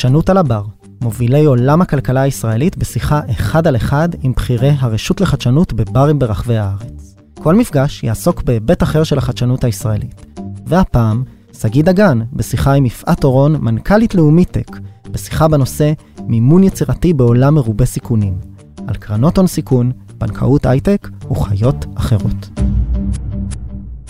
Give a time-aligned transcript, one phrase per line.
[0.00, 0.62] חדשנות על הבר,
[1.02, 7.16] מובילי עולם הכלכלה הישראלית בשיחה אחד על אחד עם בכירי הרשות לחדשנות בברים ברחבי הארץ.
[7.42, 10.24] כל מפגש יעסוק בהיבט אחר של החדשנות הישראלית.
[10.66, 11.24] והפעם,
[11.60, 14.66] שגיא דגן, בשיחה עם יפעת אורון, מנכ"לית לאומיטק,
[15.10, 15.92] בשיחה בנושא
[16.26, 18.38] מימון יצירתי בעולם מרובה סיכונים,
[18.86, 22.48] על קרנות הון סיכון, בנקאות הייטק וחיות אחרות.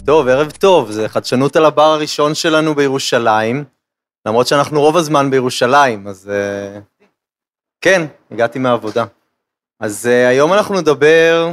[0.05, 3.80] טוב, ערב טוב, זה חדשנות על הבר הראשון שלנו בירושלים.
[4.27, 7.03] למרות שאנחנו רוב הזמן בירושלים, אז uh,
[7.81, 9.05] כן, הגעתי מהעבודה.
[9.81, 11.53] אז uh, היום אנחנו נדבר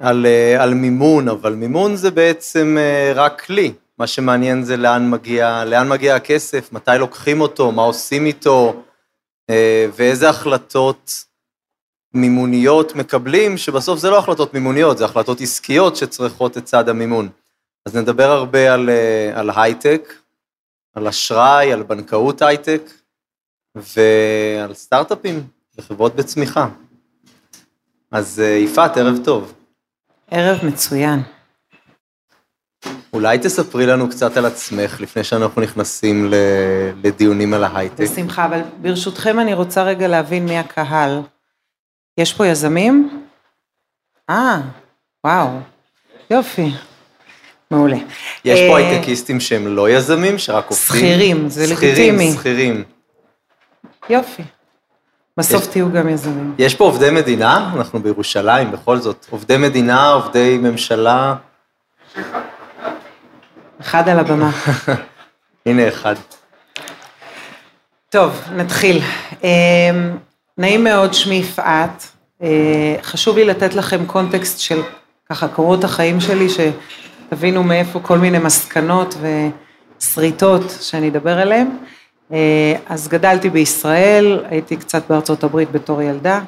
[0.00, 2.76] על, uh, על מימון, אבל מימון זה בעצם
[3.14, 3.72] רק כלי.
[3.98, 8.82] מה שמעניין זה לאן מגיע, לאן מגיע הכסף, מתי לוקחים אותו, מה עושים איתו,
[9.96, 11.24] ואיזה החלטות
[12.14, 17.28] מימוניות מקבלים, שבסוף זה לא החלטות מימוניות, זה החלטות עסקיות שצריכות את צד המימון.
[17.86, 18.90] אז נדבר הרבה על,
[19.34, 20.14] על הייטק,
[20.94, 22.82] על אשראי, על בנקאות הייטק
[23.74, 25.46] ועל סטארט-אפים
[25.78, 26.68] וחברות בצמיחה.
[28.10, 29.54] אז אה, יפעת, ערב טוב.
[30.30, 31.20] ערב מצוין.
[33.12, 36.32] אולי תספרי לנו קצת על עצמך לפני שאנחנו נכנסים
[37.02, 38.00] לדיונים על ההייטק.
[38.00, 41.20] בשמחה, אבל ברשותכם אני רוצה רגע להבין מי הקהל.
[42.18, 43.24] יש פה יזמים?
[44.30, 44.60] אה,
[45.24, 45.48] וואו,
[46.30, 46.70] יופי.
[47.72, 47.96] מעולה.
[48.44, 50.86] יש פה אה, הייטקיסטים שהם לא יזמים, שרק עובדים?
[50.86, 52.32] שכירים, זה לגיטימי.
[52.32, 52.82] שכירים, שכירים.
[54.10, 54.42] יופי.
[55.36, 56.54] בסוף תהיו גם יזמים.
[56.58, 57.72] יש פה עובדי מדינה?
[57.76, 59.26] אנחנו בירושלים, בכל זאת.
[59.30, 61.34] עובדי מדינה, עובדי ממשלה.
[63.80, 64.50] אחד על הבמה.
[65.66, 66.14] הנה אחד.
[68.08, 69.00] טוב, נתחיל.
[69.44, 69.50] אה,
[70.58, 72.06] נעים מאוד, שמי יפעת.
[72.42, 74.82] אה, חשוב לי לתת לכם קונטקסט של
[75.30, 76.46] ככה קורות החיים שלי,
[77.34, 79.14] תבינו מאיפה כל מיני מסקנות
[80.00, 81.66] ושריטות שאני אדבר עליהן.
[82.32, 86.40] אה, אז גדלתי בישראל, הייתי קצת בארצות הברית בתור ילדה.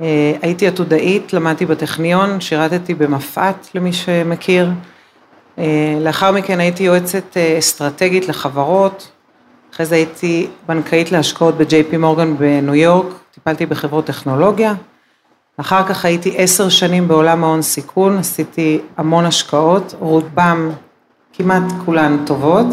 [0.00, 4.70] אה, הייתי עתודאית, למדתי בטכניון, שירתתי במפא"ת למי שמכיר.
[5.58, 9.10] אה, לאחר מכן הייתי יועצת אסטרטגית לחברות,
[9.74, 14.74] אחרי זה הייתי בנקאית להשקעות ב-JP מורגן בניו יורק, טיפלתי בחברות טכנולוגיה.
[15.56, 20.70] אחר כך הייתי עשר שנים בעולם ההון סיכון, עשיתי המון השקעות, רובם,
[21.32, 22.66] כמעט כולן טובות,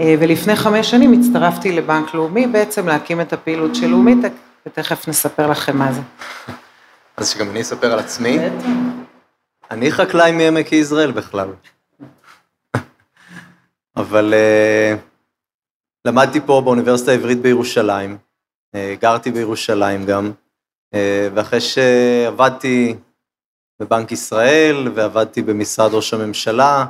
[0.00, 4.32] אה, ולפני חמש שנים הצטרפתי לבנק לאומי בעצם להקים את הפעילות של לאומיטק,
[4.66, 6.00] ותכף נספר לכם מה זה.
[7.16, 8.38] אז שגם אני אספר על עצמי.
[9.70, 11.48] אני חקלאי מעמק יזרעאל בכלל.
[13.96, 14.98] אבל uh,
[16.04, 18.16] למדתי פה באוניברסיטה העברית בירושלים,
[18.76, 20.32] uh, גרתי בירושלים גם,
[21.34, 22.94] ואחרי שעבדתי
[23.80, 26.86] בבנק ישראל ועבדתי במשרד ראש הממשלה,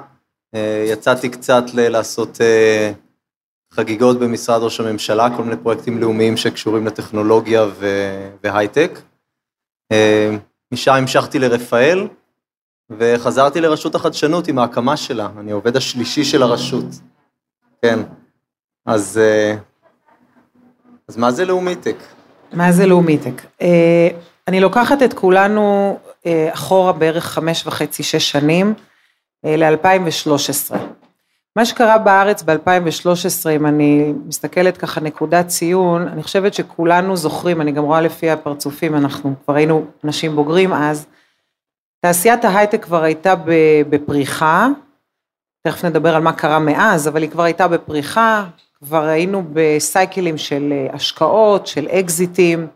[0.54, 2.92] אה, יצאתי קצת לעשות אה,
[3.74, 7.66] חגיגות במשרד ראש הממשלה, כל מיני פרויקטים לאומיים שקשורים לטכנולוגיה
[8.44, 8.98] והייטק.
[10.72, 12.08] משם המשכתי לרפאל
[12.90, 16.84] וחזרתי לרשות החדשנות עם ההקמה שלה, אני העובד השלישי של הרשות.
[17.82, 17.98] כן,
[18.86, 19.20] אז,
[21.08, 21.96] אז מה זה לאומיטק?
[22.52, 23.42] מה זה לאומיטק?
[23.62, 24.08] אה,
[24.48, 28.74] אני לוקחת את כולנו אה, אחורה בערך חמש וחצי, שש שנים,
[29.44, 30.76] אה, ל-2013.
[31.56, 37.72] מה שקרה בארץ ב-2013, אם אני מסתכלת ככה נקודת ציון, אני חושבת שכולנו זוכרים, אני
[37.72, 41.06] גם רואה לפי הפרצופים, אנחנו כבר היינו אנשים בוגרים אז,
[42.00, 43.34] תעשיית ההייטק כבר הייתה
[43.88, 44.68] בפריחה,
[45.66, 48.44] תכף נדבר על מה קרה מאז, אבל היא כבר הייתה בפריחה,
[48.84, 52.66] כבר היינו בסייקלים של אה, השקעות, של אקזיטים,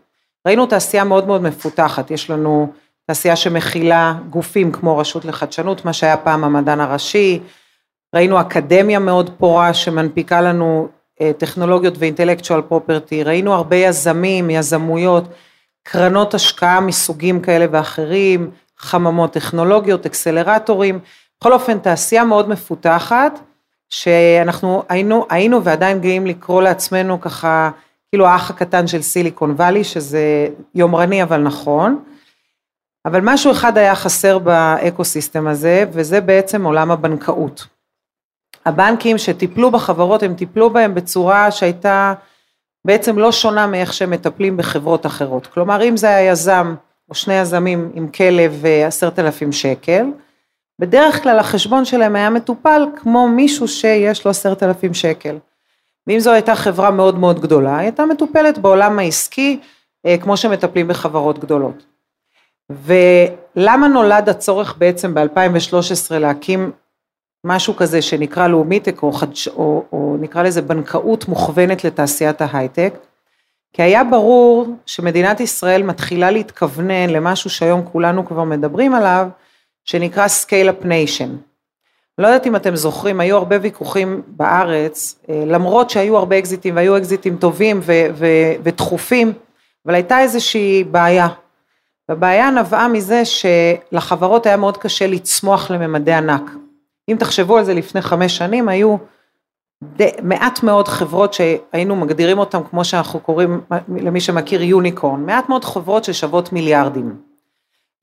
[0.47, 2.73] ראינו תעשייה מאוד מאוד מפותחת, יש לנו
[3.07, 7.39] תעשייה שמכילה גופים כמו רשות לחדשנות, מה שהיה פעם המדען הראשי,
[8.15, 10.87] ראינו אקדמיה מאוד פורה שמנפיקה לנו
[11.21, 15.23] אה, טכנולוגיות ואינטלקטואל פרופרטי, ראינו הרבה יזמים, יזמויות,
[15.83, 20.99] קרנות השקעה מסוגים כאלה ואחרים, חממות טכנולוגיות, אקסלרטורים,
[21.39, 23.39] בכל אופן תעשייה מאוד מפותחת,
[23.89, 27.69] שאנחנו היינו, היינו ועדיין גאים לקרוא לעצמנו ככה,
[28.11, 32.03] כאילו האח הקטן של סיליקון וואלי, שזה יומרני אבל נכון.
[33.05, 37.67] אבל משהו אחד היה חסר באקו סיסטם הזה, וזה בעצם עולם הבנקאות.
[38.65, 42.13] הבנקים שטיפלו בחברות, הם טיפלו בהם בצורה שהייתה
[42.85, 45.47] בעצם לא שונה מאיך שהם מטפלים בחברות אחרות.
[45.47, 46.75] כלומר, אם זה היה יזם
[47.09, 50.05] או שני יזמים עם כלב עשרת אלפים שקל,
[50.79, 55.37] בדרך כלל החשבון שלהם היה מטופל כמו מישהו שיש לו עשרת אלפים שקל.
[56.07, 59.59] ואם זו הייתה חברה מאוד מאוד גדולה, היא הייתה מטופלת בעולם העסקי
[60.05, 61.85] אה, כמו שמטפלים בחברות גדולות.
[62.69, 66.71] ולמה נולד הצורך בעצם ב-2013 להקים
[67.43, 72.93] משהו כזה שנקרא לאומיטק או, חדש, או, או נקרא לזה בנקאות מוכוונת לתעשיית ההייטק?
[73.73, 79.27] כי היה ברור שמדינת ישראל מתחילה להתכוונן למשהו שהיום כולנו כבר מדברים עליו,
[79.87, 81.29] שנקרא Scale Up Nation.
[82.17, 86.97] לא יודעת אם אתם זוכרים, היו הרבה ויכוחים בארץ, אה, למרות שהיו הרבה אקזיטים והיו
[86.97, 89.33] אקזיטים טובים ו- ו- ודחופים,
[89.85, 91.27] אבל הייתה איזושהי בעיה.
[92.09, 96.51] והבעיה נבעה מזה שלחברות היה מאוד קשה לצמוח לממדי ענק.
[97.09, 98.97] אם תחשבו על זה לפני חמש שנים, היו
[99.83, 103.61] די, מעט מאוד חברות שהיינו מגדירים אותן כמו שאנחנו קוראים,
[103.97, 107.15] למי שמכיר יוניקורן, מעט מאוד חברות ששוות מיליארדים.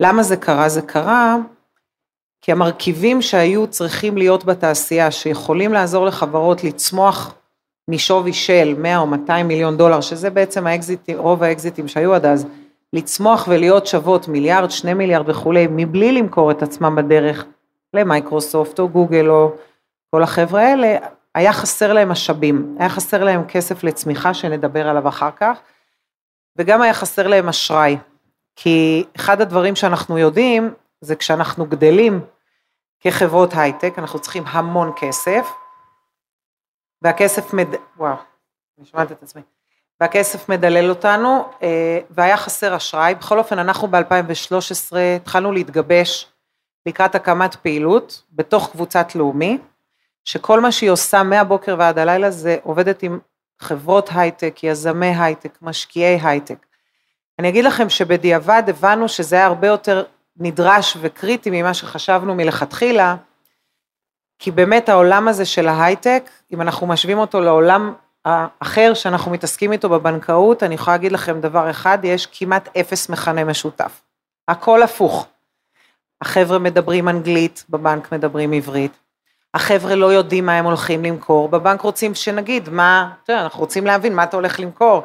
[0.01, 0.69] למה זה קרה?
[0.69, 1.37] זה קרה
[2.45, 7.35] כי המרכיבים שהיו צריכים להיות בתעשייה, שיכולים לעזור לחברות לצמוח
[7.91, 12.47] משווי של 100 או 200 מיליון דולר, שזה בעצם האקזיטים, רוב האקזיטים שהיו עד אז,
[12.93, 17.45] לצמוח ולהיות שוות מיליארד, שני מיליארד וכולי, מבלי למכור את עצמם בדרך
[17.95, 19.53] למייקרוסופט או גוגל או
[20.11, 20.97] כל החבר'ה האלה,
[21.35, 25.59] היה חסר להם משאבים, היה חסר להם כסף לצמיחה שנדבר עליו אחר כך,
[26.59, 27.97] וגם היה חסר להם אשראי,
[28.57, 30.71] כי אחד הדברים שאנחנו יודעים
[31.01, 32.21] זה כשאנחנו גדלים
[33.01, 35.49] כחברות הייטק, אנחנו צריכים המון כסף,
[37.03, 37.69] והכסף מד...
[37.97, 38.17] וואו,
[38.79, 39.43] אני שומעת את עצמי.
[40.01, 43.15] והכסף מדלל אותנו, אה, והיה חסר אשראי.
[43.15, 46.33] בכל אופן, אנחנו ב-2013 התחלנו להתגבש
[46.87, 49.59] לקראת הקמת פעילות בתוך קבוצת לאומי,
[50.25, 53.19] שכל מה שהיא עושה מהבוקר ועד הלילה זה עובדת עם
[53.61, 56.67] חברות הייטק, יזמי הייטק, משקיעי הייטק.
[57.39, 60.05] אני אגיד לכם שבדיעבד הבנו שזה היה הרבה יותר
[60.37, 63.17] נדרש וקריטי ממה שחשבנו מלכתחילה,
[64.39, 67.95] כי באמת העולם הזה של ההייטק, אם אנחנו משווים אותו לעולם
[68.25, 73.45] האחר שאנחנו מתעסקים איתו בבנקאות, אני יכולה להגיד לכם דבר אחד, יש כמעט אפס מכנה
[73.45, 74.01] משותף.
[74.49, 75.27] הכל הפוך.
[76.21, 78.93] החבר'ה מדברים אנגלית, בבנק מדברים עברית.
[79.55, 84.15] החבר'ה לא יודעים מה הם הולכים למכור, בבנק רוצים שנגיד, מה, יודע, אנחנו רוצים להבין
[84.15, 85.03] מה אתה הולך למכור,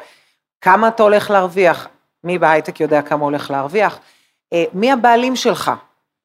[0.61, 1.87] כמה אתה הולך להרוויח,
[2.23, 3.99] מי בהייטק יודע כמה הולך להרוויח,
[4.73, 5.71] מי הבעלים שלך.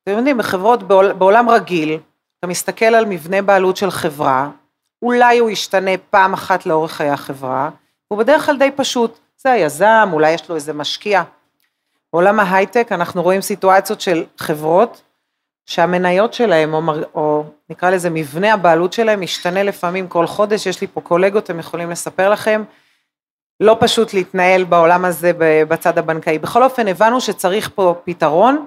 [0.02, 0.82] אתם יודעים, בחברות,
[1.18, 1.98] בעולם רגיל,
[2.38, 4.50] אתה מסתכל על מבנה בעלות של חברה,
[5.02, 7.70] אולי הוא ישתנה פעם אחת לאורך חיי החברה,
[8.08, 11.22] הוא בדרך כלל די פשוט, זה היזם, אולי יש לו איזה משקיע.
[12.12, 15.02] בעולם ההייטק אנחנו רואים סיטואציות של חברות
[15.66, 16.82] שהמניות שלהם, או,
[17.14, 21.58] או נקרא לזה מבנה הבעלות שלהם, משתנה לפעמים כל חודש, יש לי פה קולגות, הם
[21.58, 22.64] יכולים לספר לכם,
[23.60, 25.32] לא פשוט להתנהל בעולם הזה
[25.68, 26.38] בצד הבנקאי.
[26.38, 28.66] בכל אופן, הבנו שצריך פה פתרון,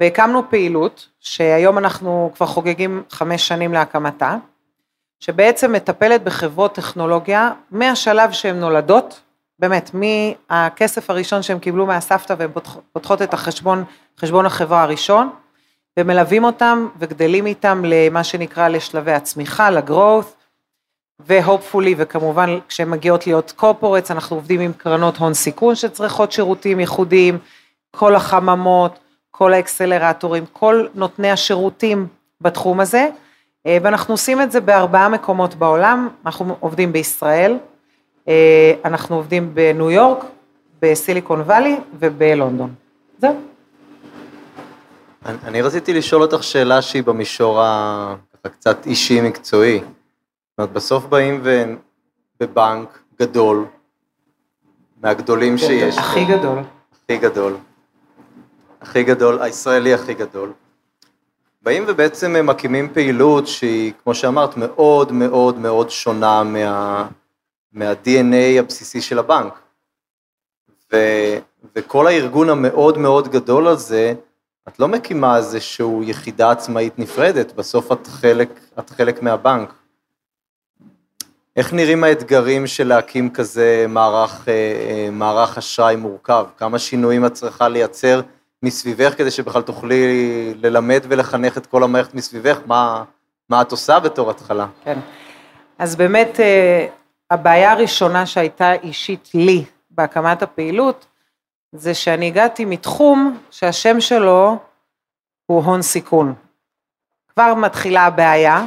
[0.00, 4.36] והקמנו פעילות, שהיום אנחנו כבר חוגגים חמש שנים להקמתה,
[5.20, 9.20] שבעצם מטפלת בחברות טכנולוגיה מהשלב שהן נולדות,
[9.58, 12.50] באמת, מהכסף הראשון שהם קיבלו מהסבתא והן
[12.92, 13.84] פותחות את החשבון,
[14.20, 15.30] חשבון החברה הראשון,
[15.98, 20.34] ומלווים אותם וגדלים איתם למה שנקרא לשלבי הצמיחה, לגרואות,
[21.26, 27.38] והופפולי, וכמובן כשהן מגיעות להיות קורפורטס, אנחנו עובדים עם קרנות הון סיכון שצריכות שירותים ייחודיים,
[27.90, 28.98] כל החממות,
[29.30, 32.06] כל האקסלרטורים, כל נותני השירותים
[32.40, 33.08] בתחום הזה,
[33.66, 37.56] אה, ואנחנו עושים את זה בארבעה מקומות בעולם, אנחנו עובדים בישראל,
[38.28, 40.24] אה, אנחנו עובדים בניו יורק,
[40.82, 42.74] בסיליקון וואלי ובלונדון.
[43.18, 43.34] זהו.
[45.26, 47.62] אני, רציתי לשאול אותך שאלה שהיא במישור
[48.44, 49.80] הקצת אישי מקצועי.
[49.80, 49.97] זאת
[50.58, 51.42] אומרת, בסוף באים
[52.40, 53.64] בבנק גדול,
[55.02, 55.98] מהגדולים שיש.
[55.98, 56.58] הכי גדול.
[56.92, 57.56] הכי גדול.
[58.80, 60.52] הכי גדול, הישראלי הכי גדול.
[61.62, 67.08] באים ובעצם מקימים פעילות שהיא, כמו שאמרת, מאוד מאוד מאוד שונה מה,
[67.72, 69.58] מה-DNA הבסיסי של הבנק.
[70.92, 70.96] ו,
[71.76, 74.14] וכל הארגון המאוד מאוד גדול הזה,
[74.68, 78.48] את לא מקימה איזושהי יחידה עצמאית נפרדת, בסוף את חלק,
[78.78, 79.77] את חלק מהבנק.
[81.58, 86.46] איך נראים האתגרים של להקים כזה מערך, אה, אה, מערך אשראי מורכב?
[86.56, 88.20] כמה שינויים את צריכה לייצר
[88.62, 92.58] מסביבך כדי שבכלל תוכלי ללמד ולחנך את כל המערכת מסביבך?
[92.66, 93.04] מה,
[93.48, 94.66] מה את עושה בתור התחלה?
[94.84, 94.98] כן.
[95.78, 96.86] אז באמת אה,
[97.30, 101.06] הבעיה הראשונה שהייתה אישית לי בהקמת הפעילות,
[101.72, 104.58] זה שאני הגעתי מתחום שהשם שלו
[105.46, 106.34] הוא הון סיכון.
[107.28, 108.66] כבר מתחילה הבעיה,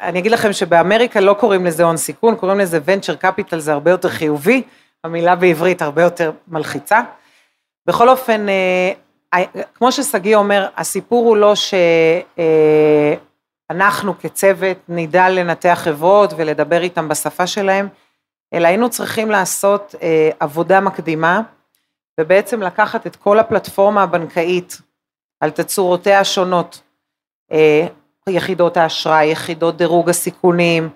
[0.00, 3.90] אני אגיד לכם שבאמריקה לא קוראים לזה הון סיכון, קוראים לזה venture capital, זה הרבה
[3.90, 4.62] יותר חיובי,
[5.04, 7.00] המילה בעברית הרבה יותר מלחיצה.
[7.86, 8.92] בכל אופן, אה,
[9.74, 11.52] כמו ששגיא אומר, הסיפור הוא לא
[13.70, 17.88] שאנחנו כצוות נדע לנתח חברות ולדבר איתם בשפה שלהם,
[18.54, 19.94] אלא היינו צריכים לעשות
[20.40, 21.40] עבודה מקדימה,
[22.20, 24.80] ובעצם לקחת את כל הפלטפורמה הבנקאית
[25.40, 26.82] על תצורותיה השונות,
[27.52, 27.86] אה,
[28.28, 30.88] יחידות האשראי, יחידות דירוג הסיכונים,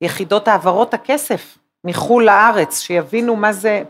[0.00, 3.82] יחידות העברות הכסף מחו"ל לארץ, שיבינו מה זה,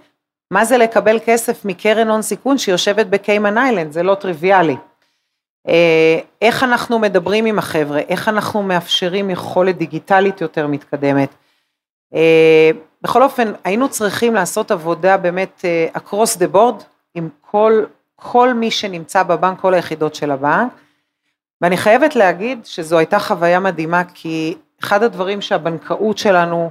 [0.51, 4.77] מה זה לקבל כסף מקרן הון סיכון שיושבת בקיימן איילנד, זה לא טריוויאלי.
[5.69, 11.35] אה, איך אנחנו מדברים עם החבר'ה, איך אנחנו מאפשרים יכולת דיגיטלית יותר מתקדמת.
[12.15, 12.71] אה,
[13.03, 15.65] בכל אופן, היינו צריכים לעשות עבודה באמת
[15.97, 16.85] across the board
[17.15, 17.85] עם כל
[18.23, 20.73] כל מי שנמצא בבנק, כל היחידות של הבנק,
[21.63, 26.71] ואני חייבת להגיד שזו הייתה חוויה מדהימה, כי אחד הדברים שהבנקאות שלנו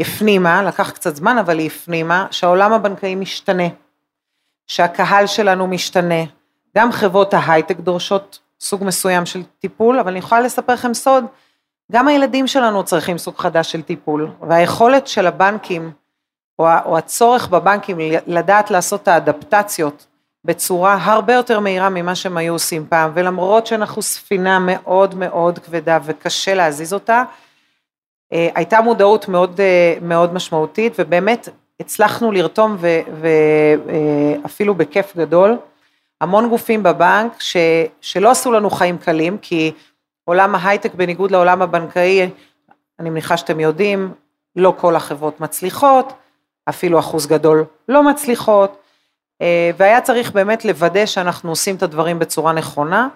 [0.00, 3.68] הפנימה, לקח קצת זמן, אבל היא הפנימה, שהעולם הבנקאי משתנה,
[4.66, 6.24] שהקהל שלנו משתנה,
[6.76, 11.24] גם חברות ההייטק דורשות סוג מסוים של טיפול, אבל אני יכולה לספר לכם סוד,
[11.92, 15.92] גם הילדים שלנו צריכים סוג חדש של טיפול, והיכולת של הבנקים,
[16.58, 20.06] או הצורך בבנקים לדעת לעשות את האדפטציות
[20.44, 25.98] בצורה הרבה יותר מהירה ממה שהם היו עושים פעם, ולמרות שאנחנו ספינה מאוד מאוד כבדה
[26.04, 27.24] וקשה להזיז אותה,
[28.32, 31.48] אה, הייתה מודעות מאוד, אה, מאוד משמעותית, ובאמת
[31.80, 32.76] הצלחנו לרתום
[33.20, 35.56] ואפילו אה, בכיף גדול,
[36.20, 37.56] המון גופים בבנק ש,
[38.00, 39.72] שלא עשו לנו חיים קלים, כי
[40.24, 42.30] עולם ההייטק בניגוד לעולם הבנקאי,
[43.00, 44.12] אני מניחה שאתם יודעים,
[44.56, 46.12] לא כל החברות מצליחות,
[46.68, 48.83] אפילו אחוז גדול לא מצליחות,
[49.76, 53.08] והיה צריך באמת לוודא שאנחנו עושים את הדברים בצורה נכונה,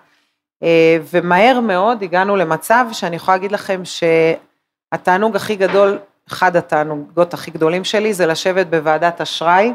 [0.63, 5.99] אה, ומהר מאוד הגענו למצב שאני יכולה להגיד לכם שהתענוג הכי גדול,
[6.29, 9.73] אחד התענוגות הכי גדולים שלי זה לשבת בוועדת אשראי,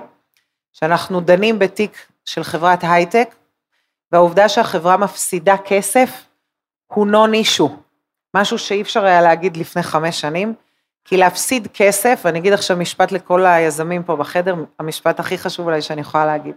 [0.74, 3.36] שאנחנו דנים בתיק של חברת הייטק,
[4.12, 6.10] והעובדה שהחברה מפסידה כסף
[6.88, 7.78] הוא נון אישו,
[8.36, 10.54] משהו שאי אפשר היה להגיד לפני חמש שנים,
[11.06, 15.82] כי להפסיד כסף, ואני אגיד עכשיו משפט לכל היזמים פה בחדר, המשפט הכי חשוב אולי
[15.82, 16.56] שאני יכולה להגיד.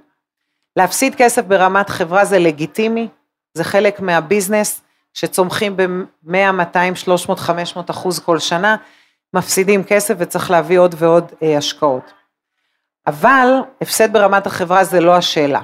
[0.76, 3.08] להפסיד כסף ברמת חברה זה לגיטימי,
[3.54, 4.82] זה חלק מהביזנס,
[5.14, 8.76] שצומחים ב-100, 200, 300, 500 אחוז כל שנה,
[9.34, 12.12] מפסידים כסף וצריך להביא עוד ועוד אה, השקעות.
[13.06, 13.48] אבל
[13.80, 15.60] הפסד ברמת החברה זה לא השאלה.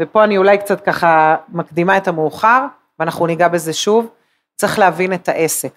[0.00, 2.66] ופה אני אולי קצת ככה מקדימה את המאוחר,
[2.98, 4.08] ואנחנו ניגע בזה שוב,
[4.56, 5.72] צריך להבין את העסק.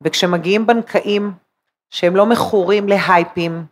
[0.00, 1.32] וכשמגיעים בנקאים
[1.92, 3.64] שהם לא מכורים להייפים,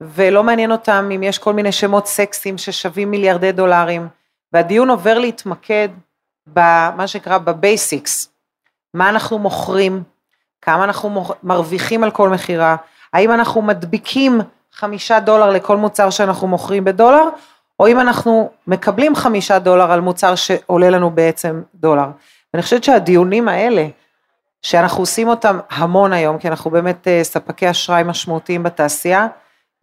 [0.00, 4.08] ולא מעניין אותם אם יש כל מיני שמות סקסיים ששווים מיליארדי דולרים,
[4.52, 5.88] והדיון עובר להתמקד
[6.46, 8.32] במה שנקרא בבייסיקס,
[8.94, 10.02] מה אנחנו מוכרים,
[10.62, 12.76] כמה אנחנו מרוויחים על כל מכירה,
[13.12, 14.40] האם אנחנו מדביקים
[14.72, 17.28] חמישה דולר לכל מוצר שאנחנו מוכרים בדולר,
[17.80, 22.06] או אם אנחנו מקבלים חמישה דולר על מוצר שעולה לנו בעצם דולר.
[22.54, 23.86] אני חושבת שהדיונים האלה,
[24.62, 29.26] שאנחנו עושים אותם המון היום, כי אנחנו באמת אה, ספקי אשראי משמעותיים בתעשייה,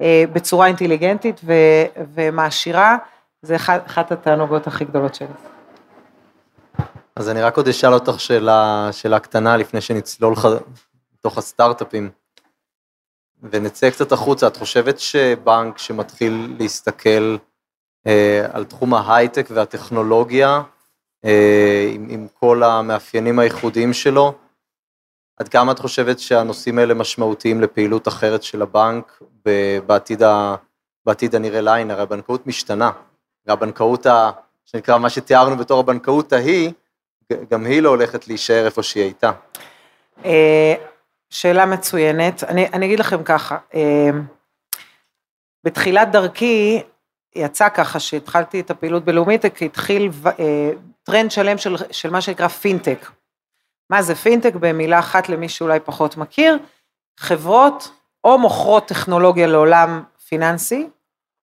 [0.02, 2.98] אה, בצורה אינטליגנטית ו- ומעשירה,
[3.42, 5.28] זה אחת, אחת התענוגות הכי גדולות שלי.
[7.16, 10.34] אז אני רק עוד אשאל אותך שאלה, שאלה קטנה לפני שנצלול
[11.14, 12.10] לתוך הסטארט-אפים
[13.44, 14.48] ונצא קצת החוצה.
[14.48, 17.38] את חושבת שבנק שמתחיל להסתכל
[18.08, 20.62] אה, על תחום ההייטק והטכנולוגיה,
[21.26, 24.34] אה, עם, עם כל המאפיינים הייחודיים שלו,
[25.38, 29.22] עד כמה את חושבת שהנושאים האלה משמעותיים לפעילות אחרת של הבנק
[29.86, 30.56] בעתיד, ה,
[31.06, 31.92] בעתיד הנראה לעין?
[31.92, 32.92] הרי הבנקאות משתנה.
[33.48, 34.32] הבנקאות, ה,
[34.66, 36.72] שנקרא מה שתיארנו בתור הבנקאות ההיא,
[37.52, 39.32] גם היא לא הולכת להישאר איפה שהיא הייתה.
[40.26, 40.76] אה,
[41.30, 42.44] שאלה מצוינת.
[42.44, 44.10] אני, אני אגיד לכם ככה, אה,
[45.64, 46.82] בתחילת דרכי
[47.36, 50.10] יצא ככה שהתחלתי את הפעילות בלאומית, התחיל
[50.40, 50.72] אה,
[51.04, 53.08] טרנד שלם של, של מה שנקרא פינטק.
[53.94, 56.58] מה זה פינטק במילה אחת למי שאולי פחות מכיר,
[57.20, 57.92] חברות
[58.24, 60.90] או מוכרות טכנולוגיה לעולם פיננסי,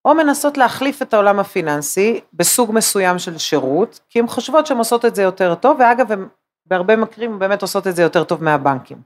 [0.05, 5.05] או מנסות להחליף את העולם הפיננסי בסוג מסוים של שירות, כי הן חושבות שהן עושות
[5.05, 6.29] את זה יותר טוב, ואגב, הן
[6.67, 8.99] בהרבה מקרים באמת עושות את זה יותר טוב מהבנקים.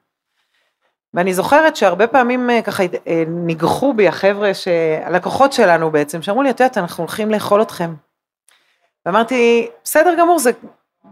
[1.14, 4.50] ואני זוכרת שהרבה פעמים אה, ככה אה, ניגחו בי החבר'ה,
[5.04, 7.94] הלקוחות שלנו בעצם, שאמרו לי, את יודעת, אנחנו הולכים לאכול אתכם.
[9.06, 10.50] ואמרתי, בסדר גמור, זה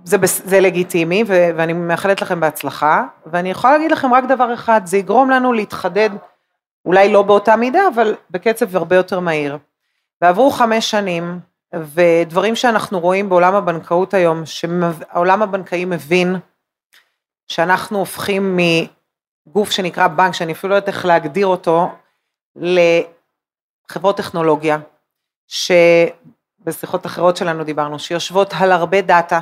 [0.05, 4.81] זה, זה לגיטימי ו, ואני מאחלת לכם בהצלחה, ואני יכולה להגיד לכם רק דבר אחד,
[4.85, 6.11] זה יגרום לנו להתחדד,
[6.85, 9.59] אולי לא באותה מידה, אבל בקצב הרבה יותר מהיר.
[10.23, 11.41] ועברו חמש שנים,
[11.75, 16.37] ודברים שאנחנו רואים בעולם הבנקאות היום, שהעולם הבנקאי מבין
[17.49, 18.59] שאנחנו הופכים
[19.47, 21.89] מגוף שנקרא בנק, שאני אפילו לא יודעת איך להגדיר אותו,
[22.57, 24.79] לחברות טכנולוגיה,
[25.49, 29.41] שבשיחות אחרות שלנו דיברנו, שיושבות על הרבה data,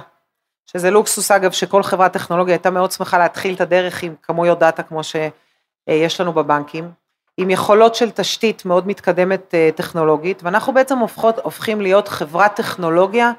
[0.73, 4.83] שזה לוקסוס אגב, שכל חברת טכנולוגיה הייתה מאוד שמחה להתחיל את הדרך עם כמויות data
[4.83, 6.91] כמו שיש לנו בבנקים,
[7.37, 13.33] עם יכולות של תשתית מאוד מתקדמת אה, טכנולוגית, ואנחנו בעצם הופכות, הופכים להיות חברת טכנולוגיה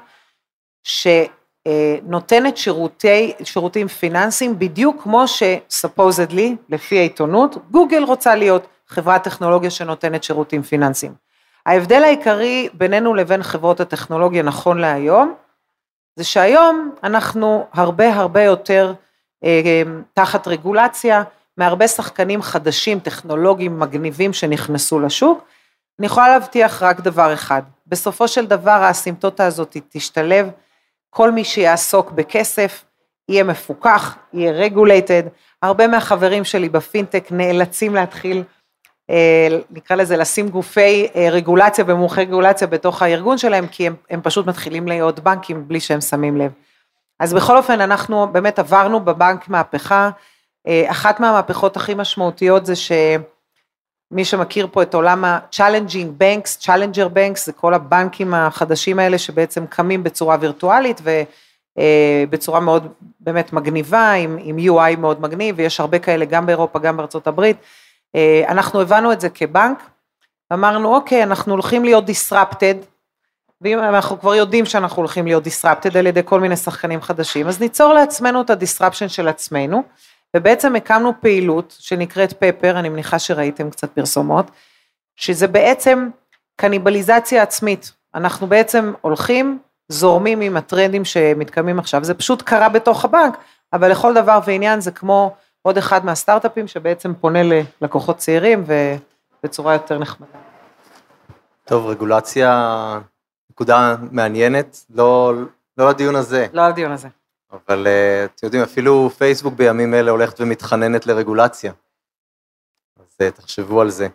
[0.84, 9.70] שנותנת שירותי, שירותים פיננסיים בדיוק כמו ש supposedly, לפי העיתונות, גוגל רוצה להיות חברת טכנולוגיה
[9.70, 11.14] שנותנת שירותים פיננסיים.
[11.66, 15.34] ההבדל העיקרי בינינו לבין חברות הטכנולוגיה נכון להיום,
[16.16, 18.94] זה שהיום אנחנו הרבה הרבה יותר
[19.44, 19.82] אה,
[20.14, 21.22] תחת רגולציה,
[21.56, 25.44] מהרבה שחקנים חדשים, טכנולוגיים, מגניבים שנכנסו לשוק.
[25.98, 30.50] אני יכולה להבטיח רק דבר אחד, בסופו של דבר האסימפטוטה הזאת תשתלב,
[31.10, 32.84] כל מי שיעסוק בכסף
[33.28, 35.22] יהיה מפוקח, יהיה רגולייטד,
[35.62, 38.42] הרבה מהחברים שלי בפינטק נאלצים להתחיל,
[39.70, 44.46] נקרא לזה לשים גופי אה, רגולציה ומומחי רגולציה בתוך הארגון שלהם, כי הם, הם פשוט
[44.46, 46.52] מתחילים להיות בנקים בלי שהם שמים לב.
[47.20, 50.10] אז בכל אופן אנחנו באמת עברנו בבנק מהפכה,
[50.66, 57.44] אה, אחת מהמהפכות הכי משמעותיות זה שמי שמכיר פה את עולם ה-challenging banks, challenger banks,
[57.44, 61.00] זה כל הבנקים החדשים האלה שבעצם קמים בצורה וירטואלית
[62.28, 66.78] ובצורה אה, מאוד באמת מגניבה, עם, עם UI מאוד מגניב, ויש הרבה כאלה גם באירופה,
[66.78, 67.56] גם בארצות הברית.
[68.14, 69.82] אה, אנחנו הבנו את זה כבנק,
[70.52, 72.76] אמרנו אוקיי, אנחנו הולכים להיות disrupted,
[73.60, 77.60] ואם אנחנו כבר יודעים שאנחנו הולכים להיות disrupted על ידי כל מיני שחקנים חדשים, אז
[77.60, 79.82] ניצור לעצמנו את ה-disruption של עצמנו.
[80.36, 84.50] ובעצם הקמנו פעילות שנקראת פפר, אני מניחה שראיתם קצת פרסומות,
[85.16, 86.08] שזה בעצם
[86.56, 87.92] קניבליזציה עצמית.
[88.14, 93.36] אנחנו בעצם הולכים, זורמים עם הטרנדים שמתקיימים עכשיו, זה פשוט קרה בתוך הבנק,
[93.72, 99.98] אבל לכל דבר ועניין זה כמו עוד אחד מהסטארט-אפים שבעצם פונה ללקוחות צעירים ובצורה יותר
[99.98, 100.38] נחמדה.
[101.64, 103.00] טוב, רגולציה,
[103.50, 105.32] נקודה מעניינת, לא,
[105.78, 106.46] לא לדיון הזה.
[106.52, 107.08] לא לדיון הזה.
[107.52, 111.72] אבל אה, אתם יודעים, אפילו פייסבוק בימים אלה הולכת ומתחננת לרגולציה.
[112.98, 114.08] אז אה, תחשבו על זה.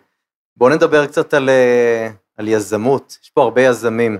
[0.56, 4.18] בואו נדבר קצת על, אה, על יזמות, יש פה הרבה יזמים.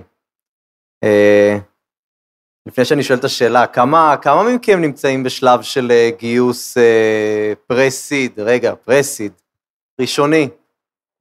[2.69, 6.77] לפני שאני שואל את השאלה, כמה, כמה מכם נמצאים בשלב של גיוס
[7.67, 9.31] פרסיד, רגע, פרסיד,
[10.01, 10.49] ראשוני?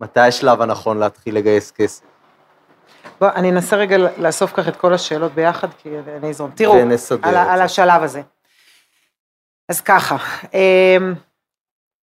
[0.01, 2.03] מתי השלב הנכון להתחיל לגייס כסף?
[3.21, 6.51] בוא, אני אנסה רגע לאסוף ככה את כל השאלות ביחד, כי אני אזרום.
[6.55, 6.75] תראו,
[7.23, 8.23] על, על השלב הזה.
[9.69, 10.17] אז ככה,
[10.55, 11.15] אמ,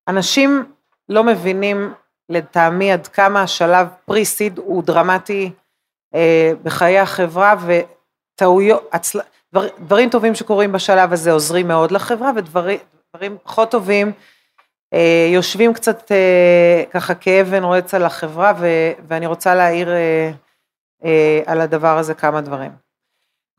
[0.08, 0.74] אנשים
[1.10, 1.94] לא מבינים
[2.30, 5.52] לטעמי עד כמה השלב פרי-סיד הוא דרמטי
[6.16, 9.20] אה, בחיי החברה, וטעויות, הצל...
[9.56, 14.12] דבר, דברים טובים שקורים בשלב הזה עוזרים מאוד לחברה, ודברים פחות טובים
[14.94, 18.68] אה, יושבים קצת אה, ככה כאבן רועץ על החברה, ו,
[19.08, 19.89] ואני רוצה להעיר
[21.04, 22.72] אה, על הדבר הזה כמה דברים.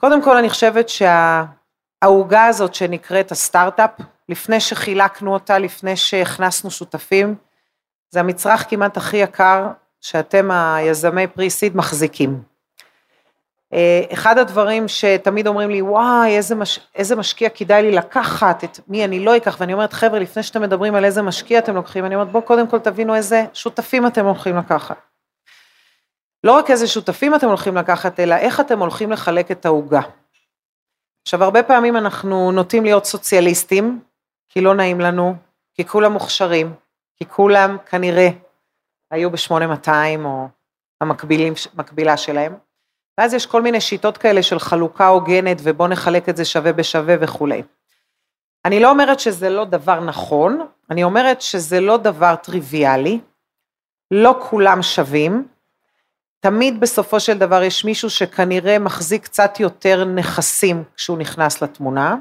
[0.00, 3.90] קודם כל אני חושבת שהעוגה הזאת שנקראת הסטארט-אפ,
[4.28, 7.34] לפני שחילקנו אותה, לפני שהכנסנו שותפים,
[8.10, 9.66] זה המצרך כמעט הכי יקר
[10.00, 12.55] שאתם היזמי פרי-סיד מחזיקים.
[13.76, 18.80] אה, אחד הדברים שתמיד אומרים לי, וואי, איזה, מש, איזה משקיע כדאי לי לקחת, את
[18.88, 22.04] מי אני לא אקח, ואני אומרת, חבר'ה, לפני שאתם מדברים על איזה משקיע אתם לוקחים,
[22.04, 24.96] אני אומרת, בואו קודם כל תבינו איזה שותפים אתם הולכים לקחת.
[26.44, 30.00] לא רק איזה שותפים אתם הולכים לקחת, אלא איך אתם הולכים לחלק את העוגה.
[31.22, 34.00] עכשיו, הרבה פעמים אנחנו נוטים להיות סוציאליסטים,
[34.48, 35.34] כי לא נעים לנו,
[35.74, 36.74] כי כולם מוכשרים,
[37.16, 38.28] כי כולם כנראה
[39.10, 40.48] היו ב-8200 או
[41.00, 42.54] המקבילה שלהם,
[43.18, 47.14] ואז יש כל מיני שיטות כאלה של חלוקה הוגנת ובוא נחלק את זה שווה בשווה
[47.20, 47.62] וכולי.
[48.64, 53.20] אני לא אומרת שזה לא דבר נכון, אני אומרת שזה לא דבר טריוויאלי,
[54.10, 55.48] לא כולם שווים,
[56.40, 62.16] תמיד בסופו של דבר יש מישהו שכנראה מחזיק קצת יותר נכסים כשהוא נכנס לתמונה,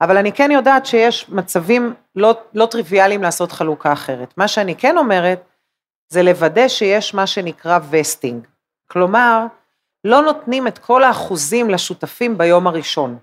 [0.00, 4.34] אבל אני כן יודעת שיש מצבים לא, לא טריוויאליים לעשות חלוקה אחרת.
[4.36, 5.44] מה שאני כן אומרת,
[6.08, 8.46] זה לוודא שיש מה שנקרא וסטינג.
[8.86, 9.46] כלומר,
[10.04, 13.18] לא נותנים את כל האחוזים לשותפים ביום הראשון.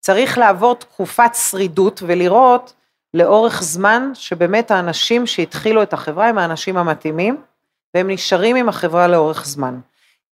[0.00, 2.74] צריך לעבור תקופת שרידות ולראות
[3.14, 7.42] לאורך זמן שבאמת האנשים שהתחילו את החברה הם האנשים המתאימים,
[7.94, 9.80] והם נשארים עם החברה לאורך זמן.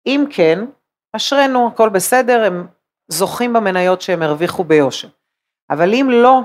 [0.06, 0.64] אם כן,
[1.12, 2.66] אשרינו, הכל בסדר, הם
[3.08, 5.08] זוכים במניות שהם הרוויחו ביושר.
[5.70, 6.40] אבל אם לא,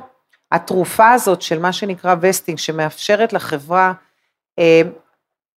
[0.52, 3.94] התרופה הזאת של מה שנקרא וסטינג, שמאפשרת לחברה
[4.60, 4.82] אה,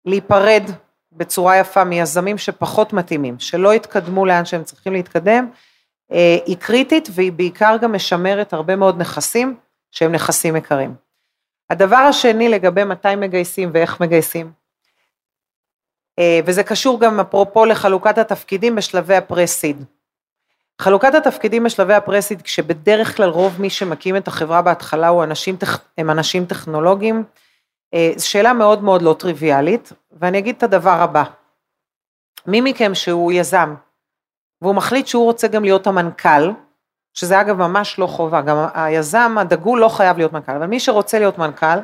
[0.05, 0.63] להיפרד
[1.11, 5.49] בצורה יפה מיזמים שפחות מתאימים, שלא יתקדמו לאן שהם צריכים להתקדם,
[6.11, 9.57] אה, היא קריטית והיא בעיקר גם משמרת הרבה מאוד נכסים
[9.91, 10.95] שהם נכסים יקרים.
[11.69, 14.51] הדבר השני לגבי מתי מגייסים ואיך מגייסים,
[16.19, 19.83] אה, וזה קשור גם אפרופו לחלוקת התפקידים בשלבי הפרסיד.
[20.81, 25.55] חלוקת התפקידים בשלבי הפרסיד, כשבדרך כלל רוב מי שמקים את החברה בהתחלה הוא אנשים,
[25.97, 27.23] הם אנשים טכנולוגיים,
[28.15, 31.23] זו שאלה מאוד מאוד לא טריוויאלית, ואני אגיד את הדבר הבא.
[32.45, 33.75] מי מכם שהוא יזם,
[34.61, 36.51] והוא מחליט שהוא רוצה גם להיות המנכ"ל,
[37.13, 41.19] שזה אגב ממש לא חובה, גם היזם הדגול לא חייב להיות מנכ"ל, אבל מי שרוצה
[41.19, 41.79] להיות מנכ"ל,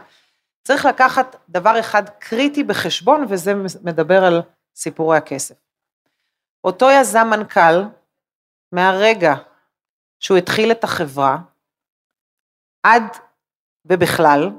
[0.63, 4.41] צריך לקחת דבר אחד קריטי בחשבון, וזה מדבר על
[4.75, 5.55] סיפורי הכסף.
[6.63, 7.81] אותו יזם מנכ"ל,
[8.71, 9.35] מהרגע
[10.19, 11.37] שהוא התחיל את החברה,
[12.83, 13.03] עד
[13.85, 14.49] ובכלל,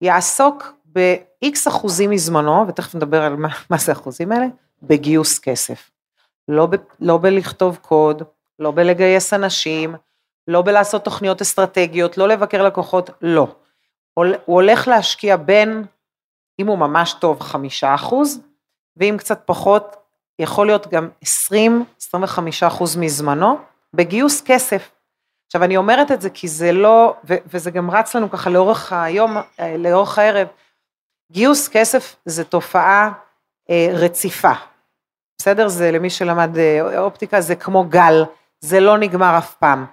[0.00, 4.46] יעסוק ב-X אחוזים מזמנו, ותכף נדבר על מה, מה זה אחוזים האלה,
[4.82, 5.90] בגיוס כסף.
[6.48, 8.22] לא, ב, לא בלכתוב קוד,
[8.58, 9.94] לא בלגייס אנשים,
[10.48, 13.46] לא בלעשות תוכניות אסטרטגיות, לא לבקר לקוחות, לא.
[14.14, 15.84] הוא הולך להשקיע בין,
[16.58, 18.40] אם הוא ממש טוב, חמישה אחוז,
[18.96, 19.96] ואם קצת פחות,
[20.38, 22.06] יכול להיות גם 20-25
[22.66, 23.58] אחוז מזמנו,
[23.94, 24.90] בגיוס כסף.
[25.46, 28.92] עכשיו אני אומרת את זה כי זה לא, ו- וזה גם רץ לנו ככה לאורך
[28.92, 30.46] היום, אה, לאורך הערב,
[31.32, 33.12] גיוס כסף זה תופעה
[33.70, 34.52] אה, רציפה,
[35.38, 35.68] בסדר?
[35.68, 38.24] זה למי שלמד אה, אופטיקה, זה כמו גל,
[38.60, 39.86] זה לא נגמר אף פעם.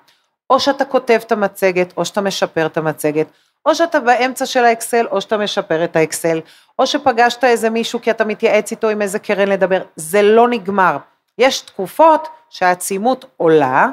[0.49, 3.27] או שאתה כותב את המצגת, או שאתה משפר את המצגת,
[3.65, 6.39] או שאתה באמצע של האקסל, או שאתה משפר את האקסל,
[6.79, 10.97] או שפגשת איזה מישהו כי אתה מתייעץ איתו עם איזה קרן לדבר, זה לא נגמר.
[11.37, 13.89] יש תקופות שהעצימות עולה,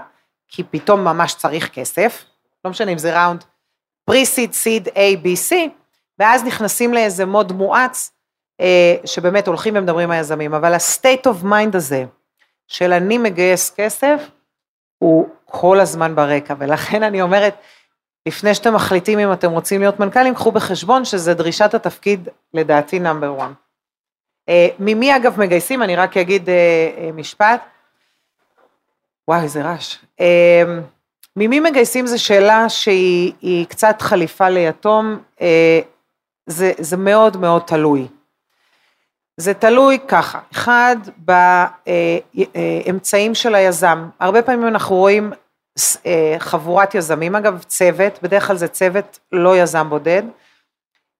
[0.50, 2.24] כי פתאום ממש צריך כסף,
[2.64, 3.44] לא משנה אם זה ראונד
[4.04, 5.54] פרי-סיד, סיד, A, B, C,
[6.18, 8.12] ואז נכנסים לאיזה מוד מואץ,
[8.60, 12.04] אה, שבאמת הולכים ומדברים היזמים, אבל ה-state of mind הזה,
[12.68, 14.28] של אני מגייס כסף,
[14.98, 17.54] הוא כל הזמן ברקע, ולכן אני אומרת,
[18.26, 23.38] לפני שאתם מחליטים אם אתם רוצים להיות מנכ"לים, קחו בחשבון שזה דרישת התפקיד, לדעתי, נאמבר
[23.38, 23.50] 1.
[24.48, 26.54] אה, ממי אגב מגייסים, אני רק אגיד אה,
[26.98, 27.60] אה, משפט.
[29.30, 29.96] וואי, איזה רעש.
[31.36, 35.18] ממי מגייסים זו שאלה שהיא קצת חליפה ליתום,
[36.46, 38.06] זה, זה מאוד מאוד תלוי.
[39.36, 40.96] זה תלוי ככה, אחד,
[42.36, 44.08] באמצעים של היזם.
[44.20, 45.32] הרבה פעמים אנחנו רואים
[46.06, 50.22] אה, חבורת יזמים, אגב צוות, בדרך כלל זה צוות לא יזם בודד,